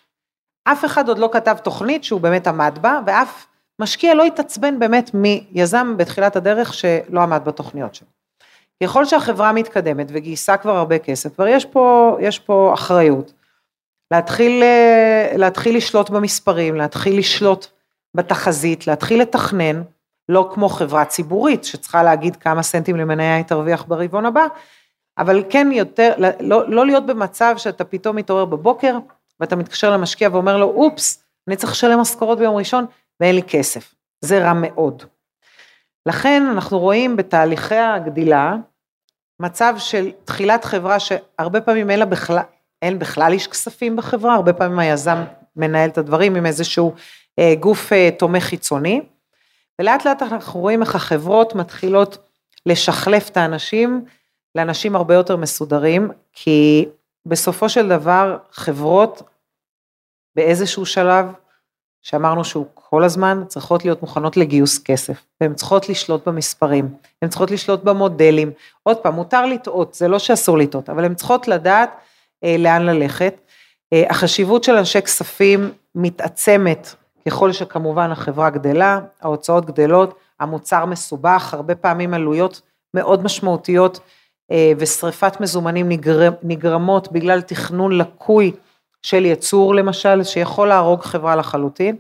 [0.63, 3.47] אף אחד עוד לא כתב תוכנית שהוא באמת עמד בה, ואף
[3.81, 8.07] משקיע לא התעצבן באמת מיזם בתחילת הדרך שלא עמד בתוכניות שלו.
[8.83, 13.33] ככל שהחברה מתקדמת וגייסה כבר הרבה כסף, כבר יש פה, יש פה אחריות.
[14.11, 14.63] להתחיל,
[15.35, 17.67] להתחיל לשלוט במספרים, להתחיל לשלוט
[18.15, 19.81] בתחזית, להתחיל לתכנן,
[20.29, 24.45] לא כמו חברה ציבורית שצריכה להגיד כמה סנטים למניה היא תרוויח ברבעון הבא,
[25.21, 28.97] אבל כן יותר, לא, לא להיות במצב שאתה פתאום מתעורר בבוקר
[29.39, 32.85] ואתה מתקשר למשקיע ואומר לו, אופס, אני צריך לשלם משכורות ביום ראשון
[33.19, 33.93] ואין לי כסף.
[34.21, 35.03] זה רע מאוד.
[36.05, 38.55] לכן אנחנו רואים בתהליכי הגדילה,
[39.39, 42.43] מצב של תחילת חברה שהרבה פעמים אין לה בכלל,
[42.81, 45.17] אין בכלל איש כספים בחברה, הרבה פעמים היזם
[45.55, 46.93] מנהל את הדברים עם איזשהו
[47.39, 49.01] אה, גוף אה, תומך חיצוני,
[49.81, 52.17] ולאט לאט אנחנו רואים איך החברות מתחילות
[52.65, 54.05] לשחלף את האנשים
[54.55, 56.85] לאנשים הרבה יותר מסודרים, כי
[57.25, 59.23] בסופו של דבר חברות
[60.35, 61.25] באיזשהו שלב,
[62.01, 66.89] שאמרנו שהוא כל הזמן, צריכות להיות מוכנות לגיוס כסף, והן צריכות לשלוט במספרים,
[67.21, 68.51] הן צריכות לשלוט במודלים.
[68.83, 71.89] עוד פעם, מותר לטעות, זה לא שאסור לטעות, אבל הן צריכות לדעת
[72.43, 73.41] אה, לאן ללכת.
[73.93, 76.95] אה, החשיבות של אנשי כספים מתעצמת
[77.27, 82.61] ככל שכמובן החברה גדלה, ההוצאות גדלות, המוצר מסובך, הרבה פעמים עלויות
[82.93, 83.99] מאוד משמעותיות
[84.77, 88.51] ושריפת מזומנים נגרם, נגרמות בגלל תכנון לקוי
[89.01, 91.95] של ייצור למשל, שיכול להרוג חברה לחלוטין.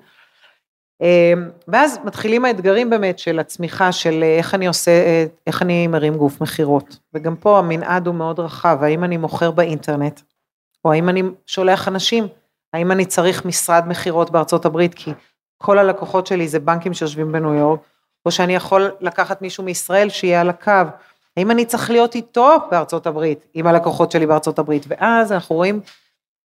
[1.01, 1.33] אה,
[1.67, 6.97] ואז מתחילים האתגרים באמת של הצמיחה, של איך אני עושה, איך אני מרים גוף מכירות.
[7.13, 10.21] וגם פה המנעד הוא מאוד רחב, האם אני מוכר באינטרנט,
[10.85, 12.27] או האם אני שולח אנשים,
[12.73, 15.11] האם אני צריך משרד מכירות בארצות הברית, כי
[15.57, 17.79] כל הלקוחות שלי זה בנקים שיושבים בניו יורק,
[18.25, 20.71] או שאני יכול לקחת מישהו מישראל שיהיה על הקו.
[21.37, 25.81] האם אני צריך להיות איתו בארצות הברית, עם הלקוחות שלי בארצות הברית, ואז אנחנו רואים,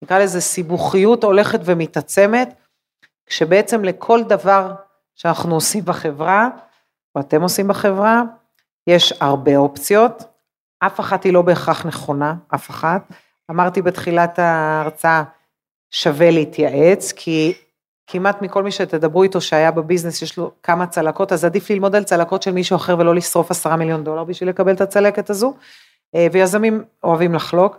[0.04, 2.54] נקרא לזה סיבוכיות הולכת ומתעצמת,
[3.26, 4.74] כשבעצם לכל דבר
[5.16, 6.50] שאנחנו עושים בחברה,
[7.16, 8.22] או אתם עושים בחברה,
[8.88, 10.24] יש הרבה אופציות,
[10.80, 13.02] אף אחת היא לא בהכרח נכונה, אף אחת.
[13.52, 15.24] אמרתי בתחילת ההרצאה,
[15.92, 17.54] שווה להתייעץ, כי
[18.08, 22.04] כמעט מכל מי שתדברו איתו שהיה בביזנס, יש לו כמה צלקות, אז עדיף ללמוד על
[22.04, 25.54] צלקות של מישהו אחר ולא לשרוף עשרה מיליון דולר בשביל לקבל את הצלקת הזו,
[26.16, 27.78] אה, ויזמים אוהבים לחלוק.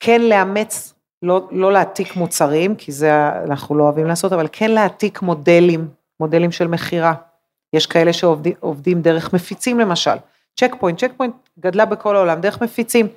[0.00, 5.22] כן לאמץ, לא, לא להעתיק מוצרים, כי זה אנחנו לא אוהבים לעשות, אבל כן להעתיק
[5.22, 5.88] מודלים,
[6.20, 7.14] מודלים של מכירה.
[7.72, 10.16] יש כאלה שעובדים דרך מפיצים למשל.
[10.60, 13.08] צ'ק פוינט, צ'ק פוינט גדלה בכל העולם, דרך מפיצים.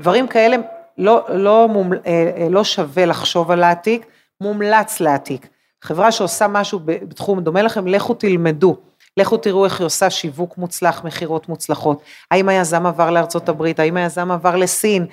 [0.00, 0.56] דברים כאלה
[0.98, 1.68] לא, לא,
[2.06, 4.06] אה, לא שווה לחשוב על להעתיק,
[4.40, 5.48] מומלץ להעתיק.
[5.84, 8.76] חברה שעושה משהו בתחום דומה לכם, לכו תלמדו.
[9.16, 12.02] לכו תראו איך היא עושה שיווק מוצלח, מכירות מוצלחות.
[12.30, 15.06] האם היזם עבר לארצות הברית, האם היזם עבר לסין,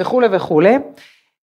[0.00, 0.74] וכולי וכולי.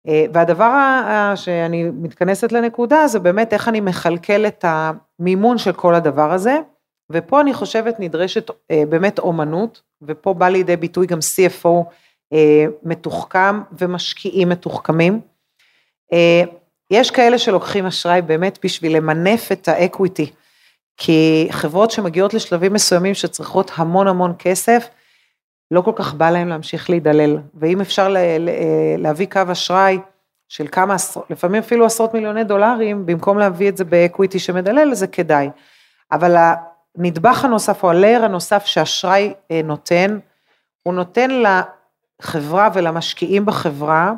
[0.07, 6.31] אה, והדבר שאני מתכנסת לנקודה זה באמת איך אני מכלכל את המימון של כל הדבר
[6.31, 6.59] הזה,
[7.11, 11.69] ופה אני חושבת נדרשת אה, באמת אומנות, ופה בא לידי ביטוי גם CFO
[12.33, 15.21] אה, מתוחכם ומשקיעים מתוחכמים.
[16.91, 20.31] יש כאלה שלוקחים אשראי באמת בשביל למנף את האקוויטי,
[20.97, 24.89] כי חברות שמגיעות לשלבים מסוימים שצריכות המון המון כסף,
[25.71, 28.15] לא כל כך בא להם להמשיך להידלל, ואם אפשר
[28.97, 29.99] להביא קו אשראי
[30.49, 30.95] של כמה,
[31.29, 35.49] לפעמים אפילו עשרות מיליוני דולרים, במקום להביא את זה באקוויטי שמדלל, זה כדאי.
[36.11, 36.35] אבל
[36.97, 40.19] הנדבך הנוסף או הלייר הנוסף שאשראי אה, נותן,
[40.83, 44.13] הוא נותן לחברה ולמשקיעים בחברה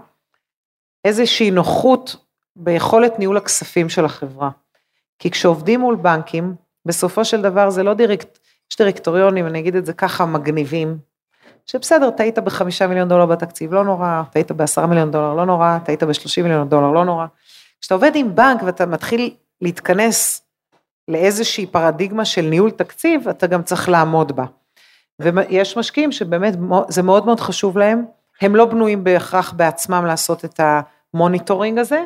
[1.05, 2.28] איזושהי נוחות
[2.59, 4.49] ביכולת ניהול הכספים של החברה.
[5.19, 6.55] כי כשעובדים מול בנקים,
[6.85, 8.39] בסופו של דבר זה לא דירקט,
[8.71, 10.97] יש דירקטוריונים, אני אגיד את זה ככה, מגניבים,
[11.65, 16.03] שבסדר, טעית בחמישה מיליון דולר בתקציב, לא נורא, טעית בעשרה מיליון דולר, לא נורא, טעית
[16.03, 17.25] בשלושים מיליון דולר, לא נורא.
[17.81, 20.41] כשאתה עובד עם בנק ואתה מתחיל להתכנס
[21.07, 24.45] לאיזושהי פרדיגמה של ניהול תקציב, אתה גם צריך לעמוד בה.
[25.19, 26.53] ויש משקיעים שבאמת
[26.87, 28.05] זה מאוד מאוד חשוב להם,
[28.41, 30.59] הם לא בנויים בהכרח בעצמם לעשות את
[31.13, 32.03] ה monitoring הזה,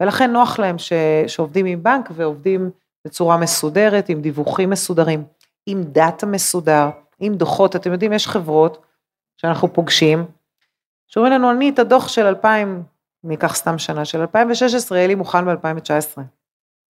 [0.00, 0.92] ולכן נוח להם ש,
[1.26, 2.70] שעובדים עם בנק ועובדים
[3.04, 5.24] בצורה מסודרת, עם דיווחים מסודרים,
[5.66, 6.90] עם data מסודר,
[7.20, 8.84] עם דוחות, אתם יודעים, יש חברות
[9.36, 10.24] שאנחנו פוגשים,
[11.06, 12.82] שאומרים לנו, אני את הדוח של 2000,
[13.24, 16.20] אני אקח סתם שנה, של 2016, יהיה לי מוכן ב-2019,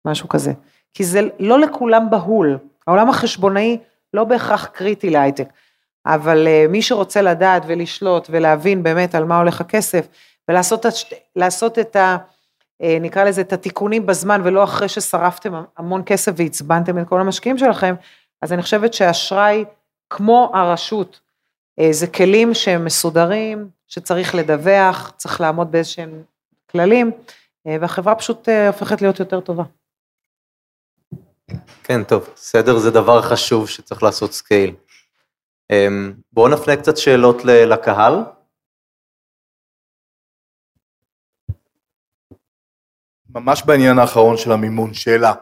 [0.05, 0.53] משהו כזה.
[0.93, 3.77] כי זה לא לכולם בהול, העולם החשבונאי
[4.13, 5.49] לא בהכרח קריטי להייטק,
[6.05, 10.07] אבל uh, מי שרוצה לדעת ולשלוט ולהבין באמת על מה הולך הכסף,
[10.49, 12.17] ולעשות את ה...
[12.81, 17.57] אה, נקרא לזה את התיקונים בזמן ולא אחרי ששרפתם המון כסף ועצבנתם את כל המשקיעים
[17.57, 17.95] שלכם,
[18.41, 19.65] אז אני חושבת שאשראי
[20.09, 21.19] כמו הרשות,
[21.79, 26.23] אה, זה כלים שהם מסודרים, שצריך לדווח, צריך לעמוד באיזשהם
[26.71, 27.11] כללים,
[27.67, 29.63] אה, והחברה פשוט הופכת להיות יותר טובה.
[31.83, 34.75] כן, טוב, סדר זה דבר חשוב שצריך לעשות scale.
[36.33, 38.23] בואו נפנה קצת שאלות לקהל.
[43.35, 45.33] ממש בעניין האחרון של המימון, שאלה,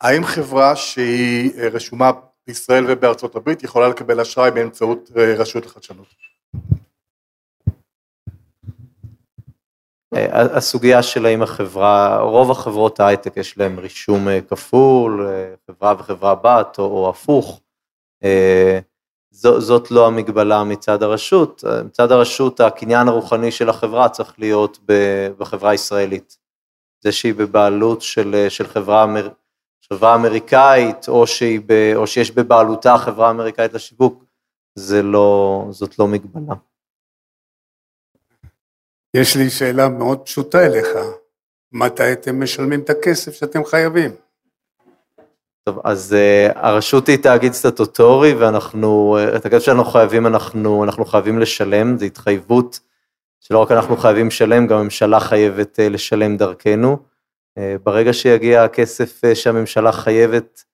[0.00, 2.10] האם חברה שהיא אה, רשומה
[2.46, 6.06] בישראל ובארצות הברית יכולה לקבל אשראי באמצעות אה, רשות לחדשנות?
[10.14, 15.28] אה, הסוגיה של האם החברה, רוב החברות ההייטק יש להם רישום כפול,
[15.66, 17.60] חברה וחברה בת או, או הפוך,
[19.30, 24.78] זאת לא המגבלה מצד הרשות, מצד הרשות הקניין הרוחני של החברה צריך להיות
[25.38, 26.47] בחברה הישראלית.
[27.00, 29.28] זה שהיא בבעלות של, של חברה, אמר,
[29.92, 34.24] חברה אמריקאית, או, שהיא ב, או שיש בבעלותה חברה אמריקאית לשיווק,
[34.74, 36.54] זה לא, זאת לא מגבלה.
[39.14, 40.88] יש לי שאלה מאוד פשוטה אליך,
[41.72, 44.10] מתי אתם משלמים את הכסף שאתם חייבים?
[45.64, 51.04] טוב, אז uh, הרשות היא תאגיד סטטוטורי, ואנחנו, uh, את הכסף שאנחנו חייבים, אנחנו, אנחנו
[51.04, 52.80] חייבים לשלם, זו התחייבות
[53.40, 56.98] שלא רק אנחנו חייבים לשלם, גם הממשלה חייבת אה, לשלם דרכנו.
[57.58, 60.64] אה, ברגע שיגיע הכסף אה, שהממשלה חייבת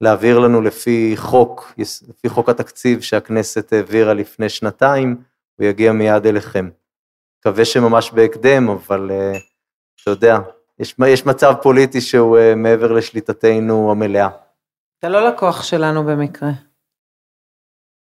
[0.00, 1.72] להעביר לנו לפי חוק,
[2.08, 5.16] לפי חוק התקציב שהכנסת העבירה לפני שנתיים,
[5.58, 6.68] הוא יגיע מיד אליכם.
[7.40, 9.10] מקווה שממש בהקדם, אבל
[10.02, 10.38] אתה יודע,
[10.78, 14.28] יש, יש מצב פוליטי שהוא מעבר לשליטתנו המלאה.
[14.98, 16.50] אתה לא לקוח שלנו במקרה.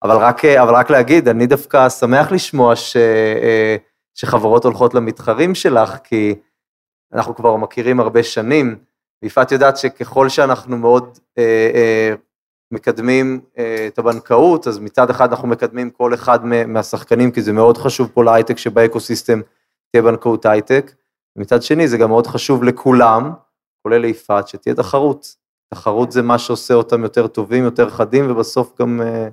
[0.03, 2.97] אבל רק, אבל רק להגיד, אני דווקא שמח לשמוע ש,
[4.15, 6.35] שחברות הולכות למתחרים שלך, כי
[7.13, 8.75] אנחנו כבר מכירים הרבה שנים,
[9.23, 12.15] ויפעת יודעת שככל שאנחנו מאוד אה, אה,
[12.71, 17.77] מקדמים אה, את הבנקאות, אז מצד אחד אנחנו מקדמים כל אחד מהשחקנים, כי זה מאוד
[17.77, 19.41] חשוב פה להייטק שבאקוסיסטם
[19.91, 20.91] תהיה בנקאות הייטק,
[21.35, 23.33] ומצד שני זה גם מאוד חשוב לכולם,
[23.83, 25.35] כולל ליפעת, שתהיה תחרות.
[25.73, 29.27] תחרות זה מה שעושה אותם יותר טובים, יותר חדים, ובסוף גם, אה,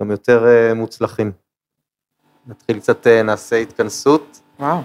[0.00, 1.32] גם יותר אה, מוצלחים.
[2.46, 4.40] נתחיל קצת, אה, נעשה התכנסות.
[4.60, 4.78] וואו.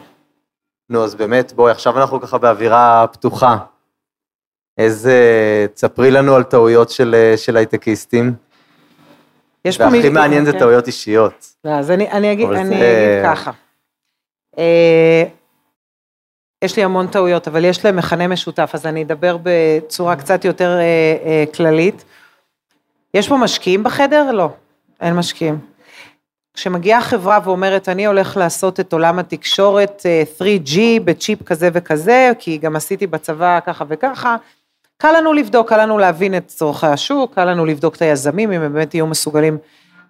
[0.90, 3.58] נו, אז באמת, בואי, עכשיו אנחנו ככה באווירה פתוחה.
[4.78, 5.18] איזה,
[5.74, 8.34] תספרי לנו על טעויות של, של הייטקיסטים.
[9.66, 10.60] יש פה והכי מישהו- מעניין זה כן.
[10.60, 11.56] טעויות אישיות.
[11.66, 13.52] לא, אז אני, אני, אגיד, אני זה- אגיד ככה.
[14.58, 15.24] אה,
[16.64, 20.78] יש לי המון טעויות, אבל יש להם מכנה משותף, אז אני אדבר בצורה קצת יותר
[20.80, 20.84] אה,
[21.26, 22.04] אה, כללית.
[23.14, 24.32] יש פה משקיעים בחדר?
[24.32, 24.50] לא,
[25.02, 25.60] אין משקיעים.
[26.54, 32.58] כשמגיעה חברה ואומרת, אני הולך לעשות את עולם התקשורת אה, 3G בצ'יפ כזה וכזה, כי
[32.58, 34.36] גם עשיתי בצבא ככה וככה,
[34.98, 38.62] קל לנו לבדוק, קל לנו להבין את צורכי השוק, קל לנו לבדוק את היזמים, אם
[38.62, 39.58] הם באמת יהיו מסוגלים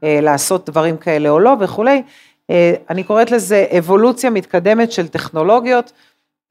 [0.03, 2.03] אה, לעשות דברים כאלה או לא וכולי.
[2.49, 5.91] אה, אני קוראת לזה אבולוציה מתקדמת של טכנולוגיות,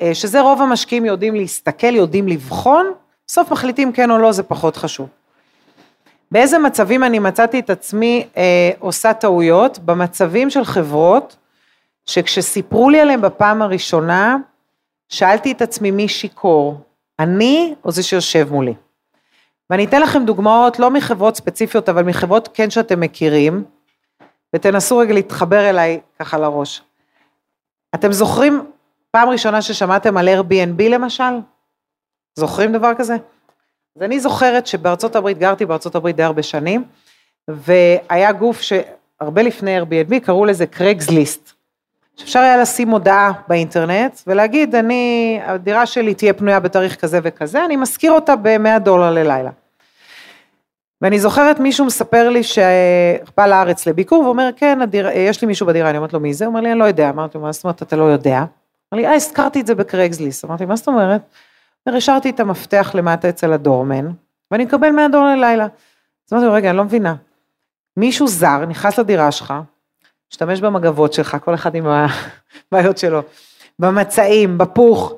[0.02, 2.92] אה, שזה רוב המשקיעים יודעים להסתכל, יודעים לבחון,
[3.26, 5.08] בסוף מחליטים כן או לא, זה פחות חשוב.
[6.30, 9.78] באיזה מצבים אני מצאתי את עצמי אה, עושה טעויות?
[9.78, 11.36] במצבים של חברות,
[12.06, 14.36] שכשסיפרו לי עליהם בפעם הראשונה,
[15.08, 16.80] שאלתי את עצמי מי שיכור,
[17.18, 18.74] אני או זה שיושב מולי.
[19.70, 23.64] ואני אתן לכם דוגמאות, לא מחברות ספציפיות, אבל מחברות כן שאתם מכירים,
[24.56, 26.82] ותנסו רגע להתחבר אליי ככה לראש.
[27.94, 28.70] אתם זוכרים
[29.10, 31.40] פעם ראשונה ששמעתם על Airbnb למשל?
[32.38, 33.16] זוכרים דבר כזה?
[33.96, 36.84] אז אני זוכרת שבארצות הברית, גרתי בארצות הברית די הרבה שנים,
[37.48, 41.52] והיה גוף שהרבה לפני Airbnb, קראו לזה קרגסליסט.
[42.16, 47.76] שאפשר היה לשים הודעה באינטרנט ולהגיד, אני, הדירה שלי תהיה פנויה בתאריך כזה וכזה, אני
[47.76, 49.50] משכיר אותה ב-100 דולר ללילה.
[51.02, 55.90] ואני זוכרת מישהו מספר לי שבא לארץ לביקור ואומר, כן, הדיר, יש לי מישהו בדירה,
[55.90, 56.44] אני אומרת לו, מי זה?
[56.44, 57.10] הוא אומר לי, אני לא יודע.
[57.10, 58.38] אמרתי לו, מה זאת אומרת, אתה לא יודע?
[58.38, 60.44] אמר לי, אה, הזכרתי את זה בקרגסליסט.
[60.44, 61.20] אמרתי, מה זאת אומרת?
[61.86, 64.08] אומר, השארתי את המפתח למטה אצל הדורמן,
[64.50, 65.64] ואני מקבל 100 דולר ללילה.
[65.64, 67.14] אז אמרתי לו, רגע, אני לא מבינה.
[67.96, 69.54] מישהו זר נכנס לדירה שלך,
[70.32, 73.22] משתמש במגבות שלך, כל אחד עם הבעיות שלו,
[73.78, 75.12] במצעים, בפוך,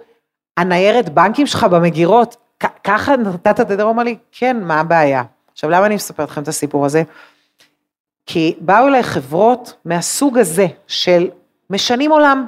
[0.56, 2.36] הניירת בנקים שלך במגירות,
[2.84, 5.22] ככה נתת את הדבר, הוא אמר לי, כן, מה הבעיה?
[5.52, 7.02] עכשיו, למה אני מספרת לכם את הסיפור הזה?
[8.26, 11.30] כי באו אליי חברות מהסוג הזה של
[11.70, 12.46] משנים עולם,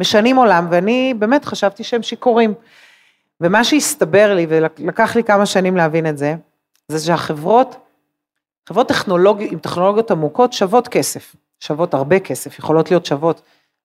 [0.00, 2.54] משנים עולם, ואני באמת חשבתי שהם שיכורים.
[3.42, 6.34] ומה שהסתבר לי, ולקח לי כמה שנים להבין את זה,
[6.88, 7.76] זה שהחברות,
[8.68, 13.42] חברות טכנולוגיות, עם טכנולוגיות עמוקות שוות כסף, שוות הרבה כסף, יכולות להיות שוות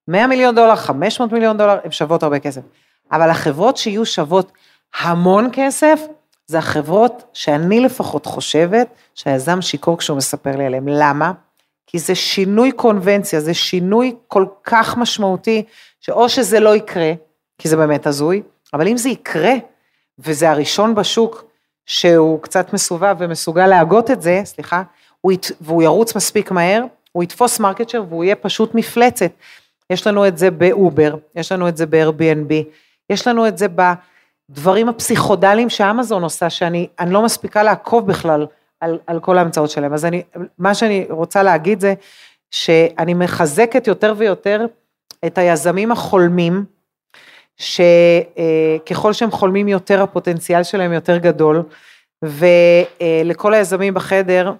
[0.07, 2.61] 100 מיליון דולר, 500 מיליון דולר, הן שוות הרבה כסף.
[3.11, 4.51] אבל החברות שיהיו שוות
[4.99, 6.01] המון כסף,
[6.47, 10.83] זה החברות שאני לפחות חושבת שהיזם שיכור כשהוא מספר לי עליהן.
[10.87, 11.31] למה?
[11.87, 15.63] כי זה שינוי קונבנציה, זה שינוי כל כך משמעותי,
[15.99, 17.11] שאו שזה לא יקרה,
[17.57, 18.41] כי זה באמת הזוי,
[18.73, 19.53] אבל אם זה יקרה,
[20.19, 21.43] וזה הראשון בשוק
[21.85, 24.83] שהוא קצת מסוגל ומסוגל להגות את זה, סליחה,
[25.21, 29.31] הוא ית, והוא ירוץ מספיק מהר, הוא יתפוס market share והוא יהיה פשוט מפלצת.
[29.89, 32.53] יש לנו את זה באובר, יש לנו את זה ב-Airbnb,
[33.09, 33.67] יש לנו את זה
[34.49, 38.45] בדברים הפסיכודליים שאמזון עושה, שאני אני לא מספיקה לעקוב בכלל
[38.79, 39.93] על, על כל ההמצאות שלהם.
[39.93, 40.23] אז אני,
[40.57, 41.93] מה שאני רוצה להגיד זה,
[42.51, 44.65] שאני מחזקת יותר ויותר
[45.25, 46.65] את היזמים החולמים,
[47.57, 51.63] שככל שהם חולמים יותר, הפוטנציאל שלהם יותר גדול,
[52.23, 54.53] ולכל היזמים בחדר,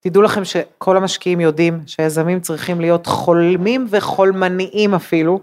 [0.00, 5.40] תדעו לכם שכל המשקיעים יודעים שהיזמים צריכים להיות חולמים וחולמניים אפילו,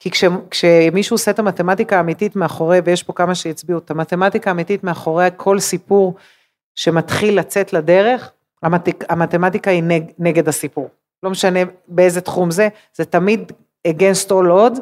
[0.00, 4.84] כי כש, כשמישהו עושה את המתמטיקה האמיתית מאחורי, ויש פה כמה שהצביעו, את המתמטיקה האמיתית
[4.84, 6.14] מאחורי כל סיפור
[6.74, 8.30] שמתחיל לצאת לדרך,
[8.62, 10.88] המת, המתמטיקה היא נג, נגד הסיפור.
[11.22, 13.52] לא משנה באיזה תחום זה, זה תמיד
[13.88, 14.80] against all odds,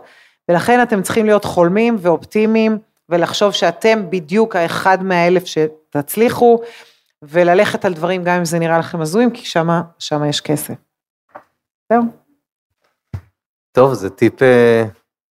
[0.49, 2.79] ולכן אתם צריכים להיות חולמים ואופטימיים,
[3.09, 6.61] ולחשוב שאתם בדיוק האחד מהאלף שתצליחו,
[7.23, 10.75] וללכת על דברים גם אם זה נראה לכם הזויים, כי שמה, שמה יש כסף.
[11.93, 12.03] זהו.
[13.73, 14.85] טוב, זה טיפ, אה,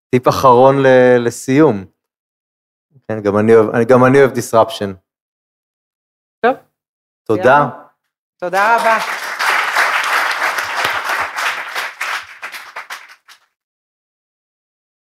[0.09, 1.86] טיפ אחרון ל- לסיום.
[3.07, 4.93] כן, גם אני אוהב, גם אני אוהב disruption.
[6.45, 6.55] טוב.
[7.24, 7.43] תודה.
[7.43, 7.70] יאללה.
[8.39, 9.25] תודה רבה.